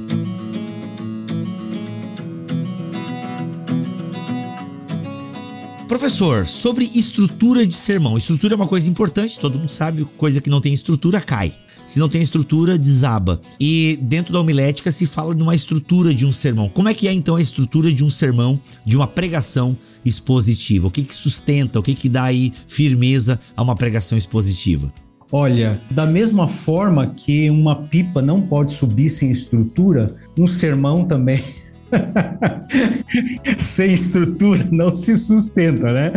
[5.88, 8.18] Professor, sobre estrutura de sermão.
[8.18, 11.54] Estrutura é uma coisa importante, todo mundo sabe, coisa que não tem estrutura cai.
[11.88, 13.40] Se não tem estrutura, desaba.
[13.58, 16.68] E dentro da homilética se fala de uma estrutura de um sermão.
[16.68, 20.88] Como é que é então a estrutura de um sermão, de uma pregação expositiva?
[20.88, 24.92] O que que sustenta, o que que dá aí firmeza a uma pregação expositiva?
[25.32, 31.42] Olha, da mesma forma que uma pipa não pode subir sem estrutura, um sermão também.
[33.58, 36.12] sem estrutura não se sustenta, né?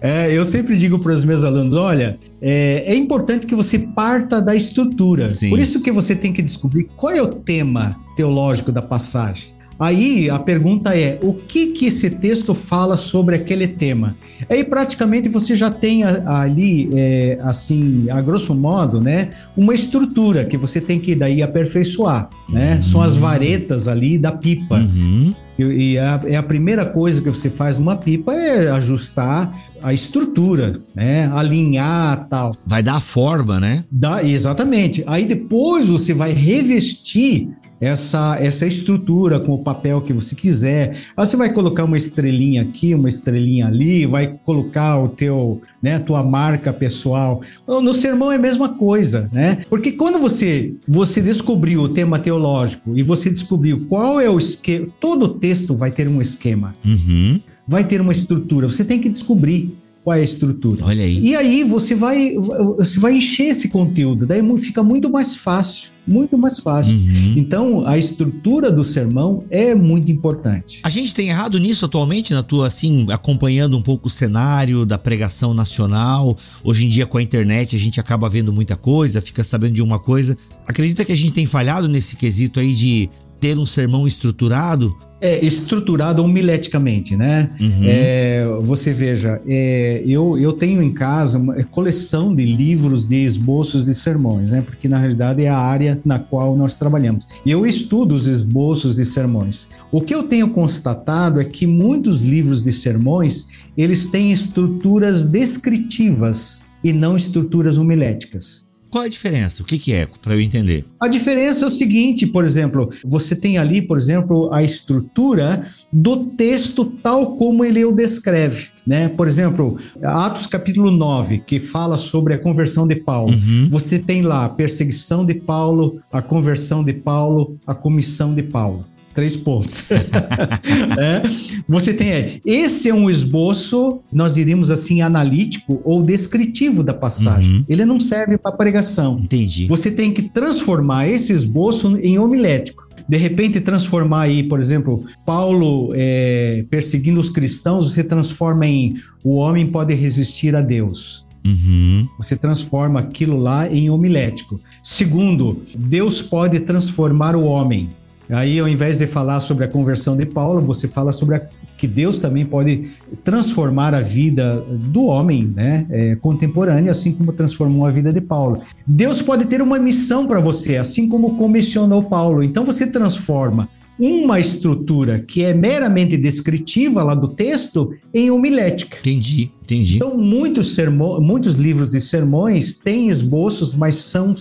[0.00, 4.40] É, eu sempre digo para os meus alunos: olha, é, é, importante que você parta
[4.40, 5.30] da estrutura.
[5.30, 5.50] Sim.
[5.50, 9.52] Por isso que você tem que descobrir qual é o tema teológico da passagem.
[9.78, 14.16] Aí a pergunta é: o que que esse texto fala sobre aquele tema?
[14.48, 20.56] Aí praticamente você já tem ali, é, assim, a grosso modo, né, uma estrutura que
[20.56, 22.76] você tem que daí aperfeiçoar, né?
[22.76, 22.82] Uhum.
[22.82, 24.76] São as varetas ali da pipa.
[24.76, 25.34] Uhum.
[25.58, 29.52] E, e a, é a primeira coisa que você faz numa pipa é ajustar
[29.82, 31.30] a estrutura, né?
[31.34, 32.56] Alinhar tal.
[32.64, 33.84] Vai dar a forma, né?
[33.90, 35.02] Dá, exatamente.
[35.06, 37.50] Aí depois você vai revestir
[37.82, 40.96] essa, essa estrutura com o papel que você quiser.
[41.16, 45.98] Aí você vai colocar uma estrelinha aqui, uma estrelinha ali, vai colocar o teu, né,
[45.98, 47.40] tua marca pessoal.
[47.66, 49.64] No sermão é a mesma coisa, né?
[49.68, 54.86] Porque quando você você descobriu o tema teológico e você descobriu qual é o esquema,
[55.00, 56.72] todo texto vai ter um esquema.
[56.84, 57.40] Uhum.
[57.66, 58.68] Vai ter uma estrutura.
[58.68, 60.84] Você tem que descobrir qual é a estrutura.
[60.84, 61.20] Olha aí.
[61.20, 62.34] E aí você vai,
[62.76, 66.98] você vai encher esse conteúdo, daí fica muito mais fácil, muito mais fácil.
[66.98, 67.34] Uhum.
[67.36, 70.80] Então, a estrutura do sermão é muito importante.
[70.82, 74.98] A gente tem errado nisso atualmente, na tua, assim, acompanhando um pouco o cenário da
[74.98, 76.36] pregação nacional.
[76.64, 79.82] Hoje em dia, com a internet, a gente acaba vendo muita coisa, fica sabendo de
[79.82, 80.36] uma coisa.
[80.66, 83.08] Acredita que a gente tem falhado nesse quesito aí de
[83.42, 84.96] ter um sermão estruturado?
[85.20, 87.50] É, estruturado homileticamente, né?
[87.60, 87.82] Uhum.
[87.82, 93.86] É, você veja, é, eu, eu tenho em casa uma coleção de livros de esboços
[93.86, 94.62] de sermões, né?
[94.62, 97.26] Porque na realidade é a área na qual nós trabalhamos.
[97.44, 99.68] E eu estudo os esboços de sermões.
[99.90, 106.64] O que eu tenho constatado é que muitos livros de sermões, eles têm estruturas descritivas
[106.82, 108.71] e não estruturas homiléticas.
[108.92, 109.62] Qual é a diferença?
[109.62, 110.84] O que, que é, para eu entender?
[111.00, 116.26] A diferença é o seguinte, por exemplo, você tem ali, por exemplo, a estrutura do
[116.26, 118.68] texto tal como ele o descreve.
[118.86, 119.08] Né?
[119.08, 123.32] Por exemplo, Atos capítulo 9, que fala sobre a conversão de Paulo.
[123.32, 123.70] Uhum.
[123.70, 128.84] Você tem lá a perseguição de Paulo, a conversão de Paulo, a comissão de Paulo.
[129.14, 129.84] Três pontos.
[130.98, 131.22] é.
[131.68, 132.40] Você tem aí.
[132.44, 137.56] Esse é um esboço, nós diríamos assim, analítico ou descritivo da passagem.
[137.56, 137.64] Uhum.
[137.68, 139.16] Ele não serve para pregação.
[139.20, 139.66] Entendi.
[139.66, 142.88] Você tem que transformar esse esboço em homilético.
[143.08, 148.94] De repente, transformar aí, por exemplo, Paulo é, perseguindo os cristãos, você transforma em
[149.24, 151.26] o homem pode resistir a Deus.
[151.44, 152.06] Uhum.
[152.18, 154.60] Você transforma aquilo lá em homilético.
[154.82, 157.88] Segundo, Deus pode transformar o homem.
[158.32, 161.86] Aí, ao invés de falar sobre a conversão de Paulo, você fala sobre a, que
[161.86, 162.90] Deus também pode
[163.22, 168.60] transformar a vida do homem, né, é, contemporâneo, assim como transformou a vida de Paulo.
[168.86, 172.42] Deus pode ter uma missão para você, assim como comissionou Paulo.
[172.42, 173.68] Então, você transforma
[173.98, 178.96] uma estrutura que é meramente descritiva lá do texto em homilética.
[178.98, 179.96] Entendi, entendi.
[179.96, 184.34] Então, muitos, sermão, muitos livros de sermões têm esboços, mas são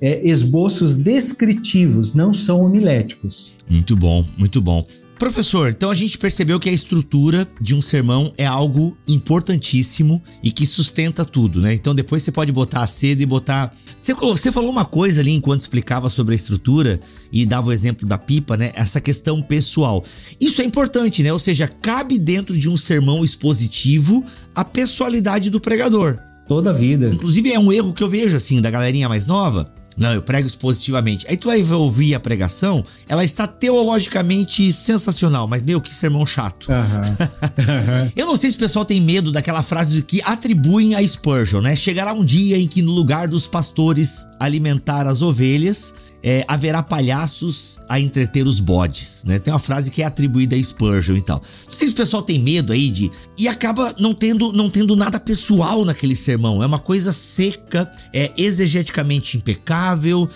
[0.00, 3.54] é, esboços descritivos, não são homiléticos.
[3.68, 4.86] Muito bom, muito bom.
[5.18, 10.52] Professor, então a gente percebeu que a estrutura de um sermão é algo importantíssimo e
[10.52, 11.74] que sustenta tudo, né?
[11.74, 13.74] Então depois você pode botar a seda e botar.
[14.00, 17.00] Você, você falou uma coisa ali enquanto explicava sobre a estrutura
[17.32, 18.70] e dava o exemplo da pipa, né?
[18.76, 20.04] Essa questão pessoal.
[20.40, 21.32] Isso é importante, né?
[21.32, 24.24] Ou seja, cabe dentro de um sermão expositivo
[24.54, 26.16] a pessoalidade do pregador.
[26.46, 27.10] Toda a vida.
[27.12, 29.68] Inclusive é um erro que eu vejo assim da galerinha mais nova
[29.98, 31.26] não, eu prego expositivamente.
[31.28, 36.70] Aí tu vai ouvir a pregação, ela está teologicamente sensacional, mas meu, que sermão chato.
[36.70, 38.10] Uhum.
[38.14, 41.74] eu não sei se o pessoal tem medo daquela frase que atribuem a Spurgeon, né?
[41.74, 47.80] Chegará um dia em que no lugar dos pastores alimentar as ovelhas, é, haverá palhaços
[47.88, 49.38] a entreter os bodes, né?
[49.38, 51.42] Tem uma frase que é atribuída a Spurgeon e tal.
[51.66, 54.96] Não sei se o pessoal tem medo aí de e acaba não tendo não tendo
[54.96, 56.62] nada pessoal naquele sermão.
[56.62, 60.28] É uma coisa seca, é exegeticamente impecável,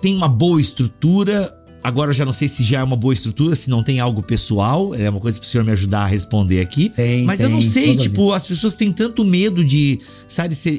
[0.00, 3.54] tem uma boa estrutura, Agora eu já não sei se já é uma boa estrutura,
[3.54, 4.94] se não tem algo pessoal.
[4.94, 6.88] É uma coisa para o senhor me ajudar a responder aqui.
[6.90, 10.78] Tem, Mas tem, eu não sei, tipo, as pessoas têm tanto medo de, sabe, ser,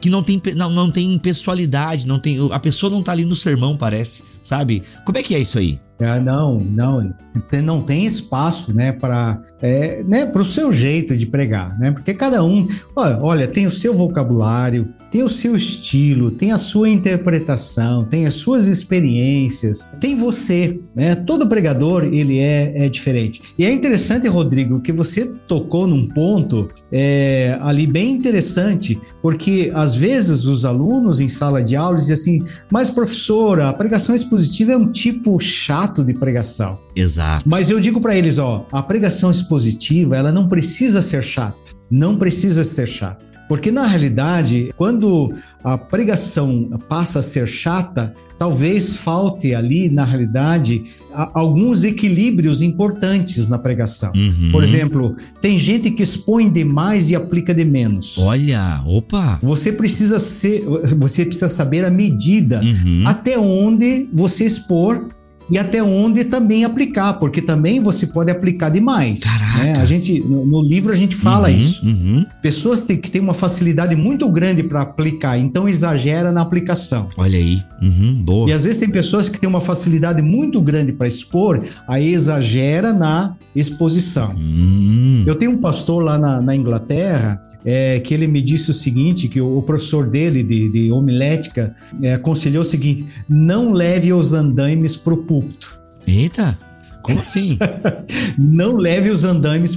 [0.00, 2.38] que não tem, não, não tem pessoalidade, não tem.
[2.50, 4.82] A pessoa não tá ali no sermão, parece, sabe?
[5.04, 5.78] Como é que é isso aí?
[6.00, 7.14] É, não, não,
[7.62, 11.90] não tem espaço, né, para é, né, o seu jeito de pregar, né?
[11.90, 16.88] Porque cada um, olha, tem o seu vocabulário, tem o seu estilo, tem a sua
[16.88, 21.14] interpretação, tem as suas experiências, tem você, né?
[21.14, 23.42] Todo pregador ele é, é diferente.
[23.58, 29.94] E é interessante, Rodrigo, que você tocou num ponto é, ali bem interessante, porque às
[29.94, 34.76] vezes os alunos em sala de aula dizem assim, mas professora, a pregação expositiva é
[34.76, 36.78] um tipo chato de pregação.
[36.94, 37.44] Exato.
[37.48, 41.72] Mas eu digo para eles, ó, a pregação expositiva, ela não precisa ser chata.
[41.90, 43.30] Não precisa ser chata.
[43.50, 45.34] Porque na realidade, quando
[45.64, 53.58] a pregação passa a ser chata, talvez falte ali, na realidade, alguns equilíbrios importantes na
[53.58, 54.12] pregação.
[54.14, 54.50] Uhum.
[54.52, 58.16] Por exemplo, tem gente que expõe demais e aplica de menos.
[58.18, 59.40] Olha, opa!
[59.42, 60.64] Você precisa ser,
[60.96, 63.02] você precisa saber a medida uhum.
[63.04, 65.08] até onde você expor
[65.50, 69.20] e até onde também aplicar, porque também você pode aplicar demais.
[69.20, 69.64] Caraca.
[69.64, 69.72] Né?
[69.80, 71.84] A gente, no, no, livro a gente fala uhum, isso.
[71.86, 72.24] Uhum.
[72.40, 77.08] Pessoas têm, que têm uma facilidade muito grande para aplicar, então exagera na aplicação.
[77.16, 78.48] Olha aí, uhum, boa.
[78.48, 82.92] E às vezes tem pessoas que têm uma facilidade muito grande para expor, aí exagera
[82.92, 84.30] na exposição.
[84.36, 85.24] Hum.
[85.26, 89.28] Eu tenho um pastor lá na, na Inglaterra é, que ele me disse o seguinte,
[89.28, 94.32] que o, o professor dele de, de homilética é, aconselhou o seguinte, não leve os
[94.32, 95.78] andaimes para o púlpito.
[96.06, 96.58] Eita,
[97.02, 97.58] como assim?
[98.38, 99.76] não leve os andaimes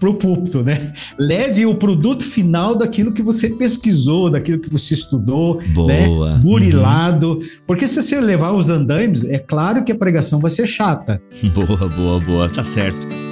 [0.00, 0.92] para o púlpito, né?
[1.18, 6.06] Leve o produto final daquilo que você pesquisou, daquilo que você estudou, né?
[6.06, 6.34] Boa.
[6.34, 6.40] né?
[6.42, 7.34] burilado.
[7.34, 7.40] Uhum.
[7.66, 11.20] Porque se você levar os andaimes, é claro que a pregação vai ser chata.
[11.54, 13.29] Boa, boa, boa, tá certo.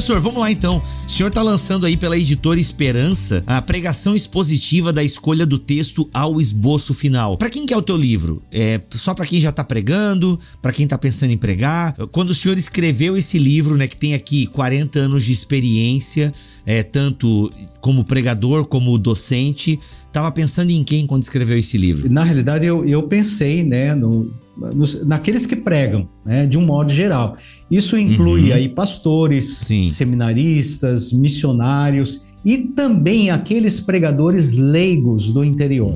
[0.00, 0.82] Professor, vamos lá então.
[1.10, 6.08] O senhor está lançando aí pela editora Esperança a pregação expositiva da escolha do texto
[6.14, 7.36] ao esboço final.
[7.36, 8.40] Para quem que é o teu livro?
[8.50, 11.94] É só para quem já está pregando, para quem está pensando em pregar?
[12.12, 16.32] Quando o senhor escreveu esse livro, né, que tem aqui 40 anos de experiência,
[16.64, 17.50] é, tanto
[17.80, 22.10] como pregador como docente, estava pensando em quem quando escreveu esse livro?
[22.12, 24.32] Na realidade, eu, eu pensei, né, no,
[24.74, 27.36] nos, naqueles que pregam, né, de um modo geral.
[27.70, 28.56] Isso inclui uhum.
[28.56, 29.86] aí pastores, Sim.
[29.86, 35.94] seminaristas, missionários e também aqueles pregadores leigos do interior.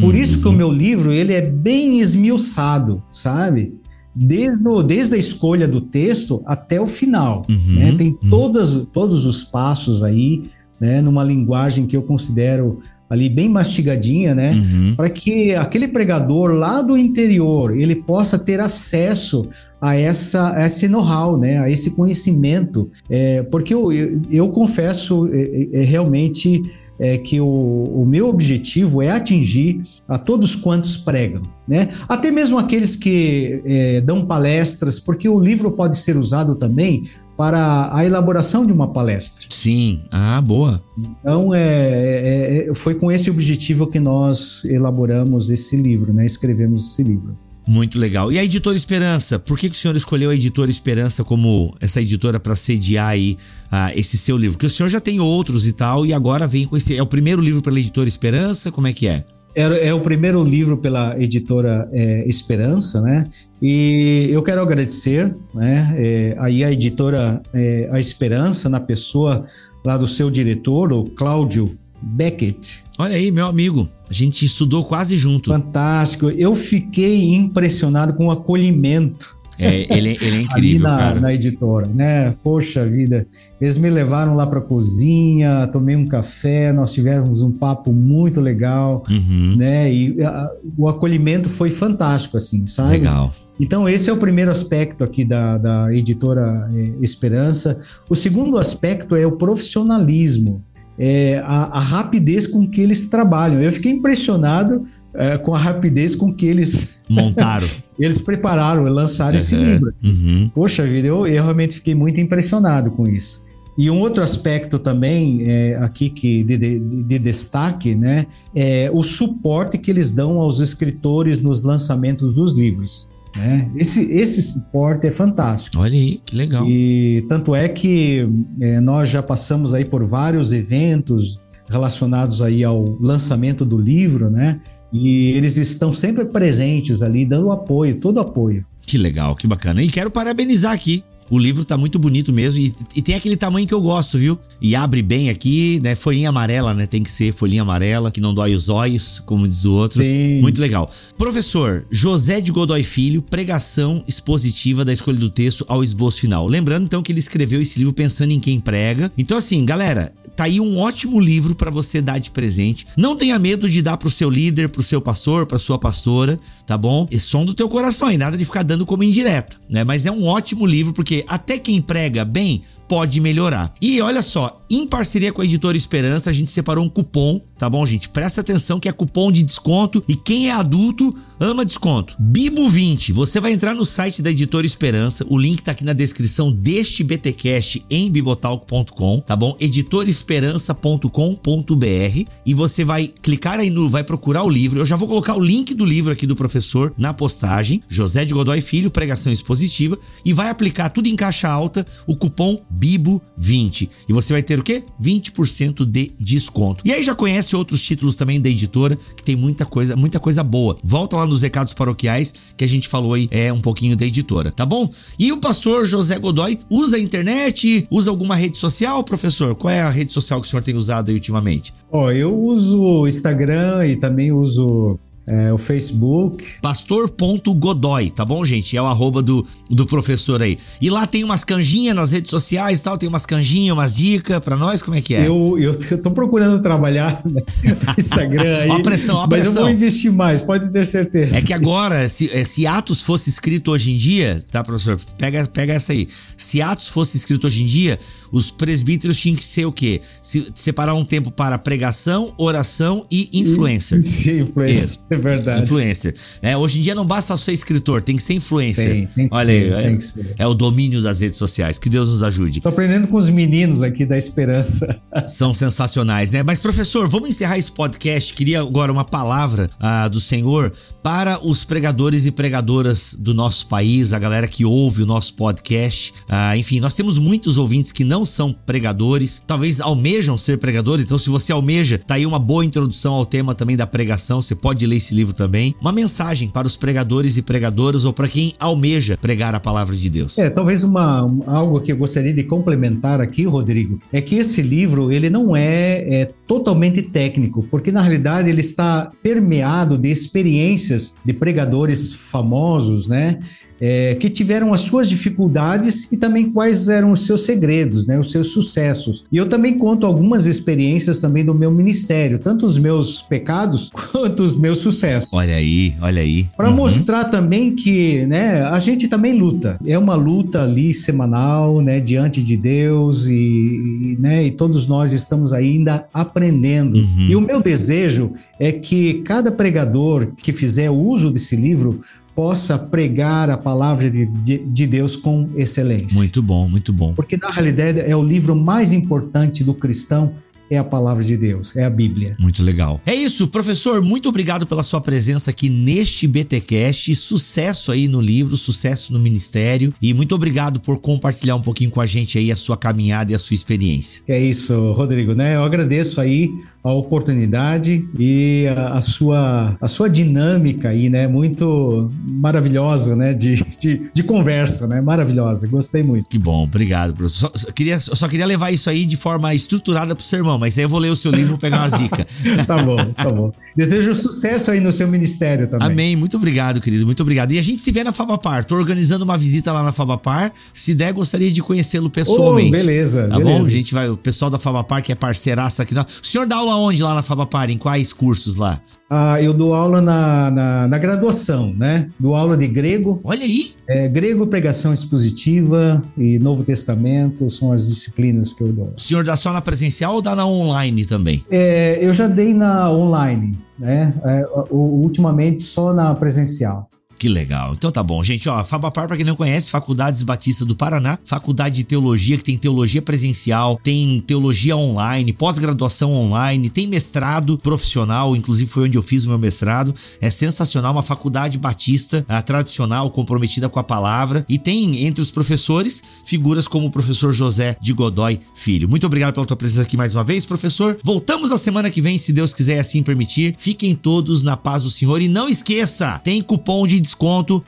[0.00, 3.74] Por isso que o meu livro ele é bem esmiuçado, sabe?
[4.14, 7.46] Desde, o, desde a escolha do texto até o final.
[7.48, 7.74] Uhum.
[7.74, 7.94] Né?
[7.96, 8.30] Tem uhum.
[8.30, 10.44] todas, todos os passos aí,
[10.80, 14.52] né, numa linguagem que eu considero ali bem mastigadinha, né?
[14.54, 14.94] Uhum.
[14.96, 19.44] Para que aquele pregador lá do interior ele possa ter acesso
[19.82, 21.58] a essa a esse know-how, né?
[21.58, 26.62] A esse conhecimento, é, porque eu, eu, eu confesso é, é, é realmente
[26.98, 31.88] é que o, o, meu objetivo é atingir a todos quantos pregam, né?
[32.08, 37.90] Até mesmo aqueles que é, dão palestras, porque o livro pode ser usado também para
[37.92, 39.46] a elaboração de uma palestra.
[39.50, 40.80] Sim, ah, boa.
[40.96, 46.24] Então, é, é, é, foi com esse objetivo que nós elaboramos esse livro, né?
[46.24, 47.32] Escrevemos esse livro.
[47.66, 48.32] Muito legal.
[48.32, 49.38] E a editora Esperança?
[49.38, 53.36] Por que, que o senhor escolheu a editora Esperança como essa editora para sediar aí
[53.70, 54.56] ah, esse seu livro?
[54.56, 56.96] Porque o senhor já tem outros e tal, e agora vem com esse.
[56.96, 58.72] É o primeiro livro pela editora Esperança?
[58.72, 59.24] Como é que é?
[59.54, 63.28] É, é o primeiro livro pela editora é, Esperança, né?
[63.60, 65.94] E eu quero agradecer, né?
[65.96, 69.44] É, aí a editora é, A Esperança, na pessoa
[69.84, 72.81] lá do seu diretor, o Cláudio Beckett.
[72.98, 73.88] Olha aí, meu amigo.
[74.08, 75.50] A gente estudou quase junto.
[75.50, 76.30] Fantástico.
[76.30, 81.20] Eu fiquei impressionado com o acolhimento é, ele, ele é incrível, na, cara.
[81.20, 82.34] Na editora, né?
[82.42, 83.26] Poxa vida,
[83.60, 89.04] eles me levaram lá para cozinha, tomei um café, nós tivemos um papo muito legal,
[89.08, 89.54] uhum.
[89.56, 89.92] né?
[89.92, 92.90] E a, o acolhimento foi fantástico, assim, sabe?
[92.90, 93.32] Legal.
[93.60, 97.80] Então, esse é o primeiro aspecto aqui da, da editora é, Esperança.
[98.08, 100.64] O segundo aspecto é o profissionalismo.
[100.98, 103.62] É, a, a, rapidez com que eles trabalham.
[103.62, 104.82] Eu fiquei impressionado
[105.14, 107.66] é, com a rapidez com que eles montaram.
[107.98, 109.92] eles prepararam e lançaram esse livro.
[110.02, 110.50] Uhum.
[110.54, 113.42] Poxa vida, eu, eu, realmente fiquei muito impressionado com isso.
[113.76, 119.02] E um outro aspecto também é, aqui que de, de, de, destaque, né, é o
[119.02, 123.08] suporte que eles dão aos escritores nos lançamentos dos livros.
[123.36, 123.70] Né?
[123.76, 125.80] Esse, esse suporte é fantástico.
[125.80, 126.66] Olha aí, que legal.
[126.66, 128.28] E tanto é que
[128.60, 134.60] é, nós já passamos aí por vários eventos relacionados aí ao lançamento do livro, né?
[134.92, 138.66] E eles estão sempre presentes ali, dando apoio, todo apoio.
[138.86, 139.82] Que legal, que bacana.
[139.82, 141.02] E quero parabenizar aqui
[141.32, 144.38] O livro tá muito bonito mesmo e, e, tem aquele tamanho que eu gosto, viu?
[144.60, 145.94] E abre bem aqui, né?
[145.94, 146.86] Folhinha amarela, né?
[146.86, 150.02] Tem que ser folhinha amarela, que não dói os olhos, como diz o outro.
[150.02, 150.42] Sim.
[150.42, 150.90] Muito legal.
[151.16, 156.46] Professor José de Godoy Filho, pregação expositiva da escolha do texto ao esboço final.
[156.46, 159.10] Lembrando então que ele escreveu esse livro pensando em quem prega.
[159.16, 162.86] Então assim, galera, tá aí um ótimo livro para você dar de presente.
[162.96, 166.76] Não tenha medo de dar pro seu líder, pro seu pastor, pra sua pastora, tá
[166.76, 167.06] bom?
[167.10, 169.84] E som do teu coração aí, nada de ficar dando como indireta, né?
[169.84, 172.62] Mas é um ótimo livro porque até quem prega bem
[172.92, 173.72] pode melhorar.
[173.80, 177.70] E olha só, em parceria com a editora Esperança, a gente separou um cupom, tá
[177.70, 178.10] bom, gente?
[178.10, 182.14] Presta atenção que é cupom de desconto e quem é adulto ama desconto.
[182.20, 186.52] Bibo20, você vai entrar no site da editora Esperança, o link tá aqui na descrição
[186.52, 189.56] deste BTcast em bibotalk.com, tá bom?
[189.58, 194.80] editoresperança.com.br e você vai clicar aí no vai procurar o livro.
[194.80, 198.34] Eu já vou colocar o link do livro aqui do professor na postagem, José de
[198.34, 203.88] Godoy Filho, pregação expositiva e vai aplicar tudo em caixa alta o cupom Bibo20.
[204.08, 204.82] E você vai ter o quê?
[205.00, 206.82] 20% de desconto.
[206.84, 210.42] E aí já conhece outros títulos também da editora, que tem muita coisa, muita coisa
[210.42, 210.76] boa.
[210.82, 214.50] Volta lá nos recados paroquiais que a gente falou aí é um pouquinho da editora,
[214.50, 214.90] tá bom?
[215.18, 219.54] E o pastor José Godoy usa a internet, usa alguma rede social, professor?
[219.54, 221.72] Qual é a rede social que o senhor tem usado aí ultimamente?
[221.90, 226.44] Ó, oh, eu uso o Instagram e também uso é, o Facebook.
[226.60, 228.76] Pastor.godoy, tá bom, gente?
[228.76, 230.58] É o arroba do, do professor aí.
[230.80, 234.40] E lá tem umas canjinhas nas redes sociais e tal, tem umas canjinhas, umas dicas
[234.40, 235.26] pra nós, como é que é?
[235.26, 237.40] Eu, eu, eu tô procurando trabalhar no
[237.96, 238.68] Instagram aí.
[238.68, 239.52] ó a pressão, ó a pressão.
[239.52, 241.36] Mas eu vou investir mais, pode ter certeza.
[241.36, 245.00] É que agora, se, é, se Atos fosse escrito hoje em dia, tá, professor?
[245.16, 246.08] Pega, pega essa aí.
[246.36, 247.98] Se Atos fosse escrito hoje em dia,
[248.32, 250.00] os presbíteros tinham que ser o quê?
[250.20, 254.02] Se, separar um tempo para pregação, oração e influencer.
[254.02, 254.84] Sim, influencer.
[254.84, 254.98] Isso.
[255.12, 255.62] É verdade.
[255.64, 256.14] Influencer.
[256.40, 258.88] É, hoje em dia não basta só ser escritor, tem que ser influencer.
[258.88, 259.98] Tem, tem que Olha ser, aí,
[260.38, 261.78] é, é, o domínio das redes sociais.
[261.78, 262.60] Que Deus nos ajude.
[262.60, 264.96] Tô aprendendo com os meninos aqui da Esperança.
[265.28, 266.42] São sensacionais, né?
[266.42, 268.32] Mas, professor, vamos encerrar esse podcast.
[268.32, 274.12] Queria agora uma palavra ah, do Senhor para os pregadores e pregadoras do nosso país,
[274.12, 276.14] a galera que ouve o nosso podcast.
[276.26, 281.04] Ah, enfim, nós temos muitos ouvintes que não são pregadores, talvez almejam ser pregadores.
[281.04, 284.40] Então, se você almeja, tá aí uma boa introdução ao tema também da pregação.
[284.40, 285.74] Você pode ler esse livro também.
[285.80, 290.08] Uma mensagem para os pregadores e pregadoras ou para quem almeja pregar a palavra de
[290.08, 290.38] Deus.
[290.38, 295.12] É, talvez uma algo que eu gostaria de complementar aqui, Rodrigo, é que esse livro
[295.12, 301.32] ele não é, é totalmente técnico, porque na realidade ele está permeado de experiências de
[301.32, 303.38] pregadores famosos, né?
[303.84, 308.30] É, que tiveram as suas dificuldades e também quais eram os seus segredos, né, os
[308.30, 309.24] seus sucessos.
[309.32, 314.44] E eu também conto algumas experiências também do meu ministério, tanto os meus pecados quanto
[314.44, 315.32] os meus sucessos.
[315.32, 316.46] Olha aí, olha aí.
[316.56, 316.76] Para uhum.
[316.76, 319.76] mostrar também que, né, a gente também luta.
[319.84, 325.10] É uma luta ali semanal, né, diante de Deus e, e né, e todos nós
[325.10, 326.98] estamos ainda aprendendo.
[326.98, 327.26] Uhum.
[327.30, 328.30] E o meu desejo
[328.60, 331.98] é que cada pregador que fizer uso desse livro
[332.34, 336.08] possa pregar a palavra de, de, de, Deus com excelência.
[336.12, 337.12] Muito bom, muito bom.
[337.14, 340.32] Porque na realidade é o livro mais importante do cristão
[340.74, 342.34] é a palavra de Deus, é a Bíblia.
[342.38, 342.98] Muito legal.
[343.04, 347.14] É isso, professor, muito obrigado pela sua presença aqui neste BTcast.
[347.14, 352.00] Sucesso aí no livro, sucesso no ministério e muito obrigado por compartilhar um pouquinho com
[352.00, 354.22] a gente aí a sua caminhada e a sua experiência.
[354.26, 355.56] É isso, Rodrigo, né?
[355.56, 356.50] Eu agradeço aí
[356.84, 361.28] a oportunidade e a, a, sua, a sua dinâmica aí, né?
[361.28, 363.32] Muito maravilhosa, né?
[363.32, 365.00] De, de, de, conversa, né?
[365.00, 365.68] Maravilhosa.
[365.68, 366.28] Gostei muito.
[366.28, 367.52] Que bom, obrigado, professor.
[367.54, 370.84] Só, só queria, só queria levar isso aí de forma estruturada pro sermão, mas aí
[370.84, 372.42] eu vou ler o seu livro e pegar umas dicas.
[372.66, 373.52] tá bom, tá bom.
[373.76, 375.86] Desejo sucesso aí no seu ministério também.
[375.86, 376.16] Amém.
[376.16, 377.06] Muito obrigado, querido.
[377.06, 377.52] Muito obrigado.
[377.52, 378.64] E a gente se vê na Fabapar.
[378.64, 380.52] Tô organizando uma visita lá na Fabapar.
[380.74, 382.68] Se der, gostaria de conhecê-lo pessoalmente.
[382.68, 383.28] Oh, beleza.
[383.28, 383.60] Tá beleza.
[383.60, 383.66] bom?
[383.66, 385.94] A gente vai, o pessoal da Fabapar, que é parceiraça aqui.
[385.94, 387.70] O senhor dá aula aula onde lá na Fabapar?
[387.70, 388.80] Em quais cursos lá?
[389.08, 392.08] Ah, eu dou aula na, na, na, graduação, né?
[392.18, 393.20] Dou aula de grego.
[393.22, 393.72] Olha aí!
[393.86, 398.94] É, grego, pregação expositiva e Novo Testamento são as disciplinas que eu dou.
[398.96, 401.44] O senhor dá só na presencial ou dá na online também?
[401.50, 404.14] É, eu já dei na online, né?
[404.24, 406.88] É, ultimamente só na presencial.
[407.22, 407.74] Que legal.
[407.74, 408.48] Então tá bom, gente.
[408.48, 412.58] Ó, Fabapar, para quem não conhece, Faculdades Batista do Paraná, faculdade de teologia que tem
[412.58, 419.24] teologia presencial, tem teologia online, pós-graduação online, tem mestrado profissional, inclusive foi onde eu fiz
[419.24, 419.94] o meu mestrado.
[420.20, 424.44] É sensacional, uma faculdade batista a, tradicional, comprometida com a palavra.
[424.48, 428.88] E tem entre os professores figuras como o professor José de Godoy Filho.
[428.88, 430.98] Muito obrigado pela tua presença aqui mais uma vez, professor.
[431.04, 433.54] Voltamos a semana que vem, se Deus quiser assim permitir.
[433.58, 437.11] Fiquem todos na paz do Senhor e não esqueça, tem cupom de desconto,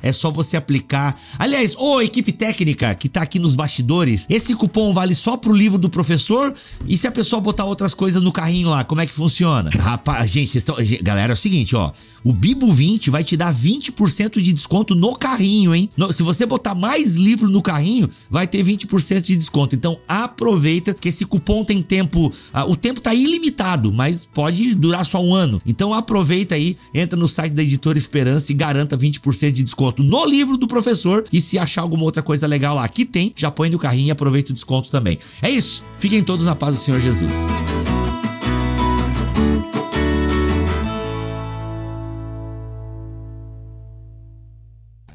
[0.03, 1.19] é só você aplicar.
[1.39, 5.79] Aliás, ô equipe técnica que tá aqui nos bastidores, esse cupom vale só pro livro
[5.79, 6.55] do professor?
[6.87, 9.71] E se a pessoa botar outras coisas no carrinho lá, como é que funciona?
[9.71, 10.77] Rapaz, gente, vocês estão.
[11.03, 11.93] Galera, é o seguinte, ó.
[12.25, 15.91] O Bibo 20 vai te dar 20% de desconto no carrinho, hein?
[15.95, 19.75] No, se você botar mais livro no carrinho, vai ter 20% de desconto.
[19.75, 22.33] Então aproveita que esse cupom tem tempo.
[22.51, 25.61] Ah, o tempo tá ilimitado, mas pode durar só um ano.
[25.67, 30.25] Então aproveita aí, entra no site da editora Esperança e garanta 20% de desconto no
[30.25, 31.25] livro do professor.
[31.33, 34.11] E se achar alguma outra coisa legal lá que tem, já põe no carrinho e
[34.11, 35.19] aproveita o desconto também.
[35.43, 35.85] É isso.
[35.99, 37.49] Fiquem todos na paz do Senhor Jesus.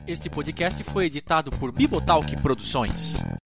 [0.10, 3.22] Este podcast foi editado por Bibotalk Produções.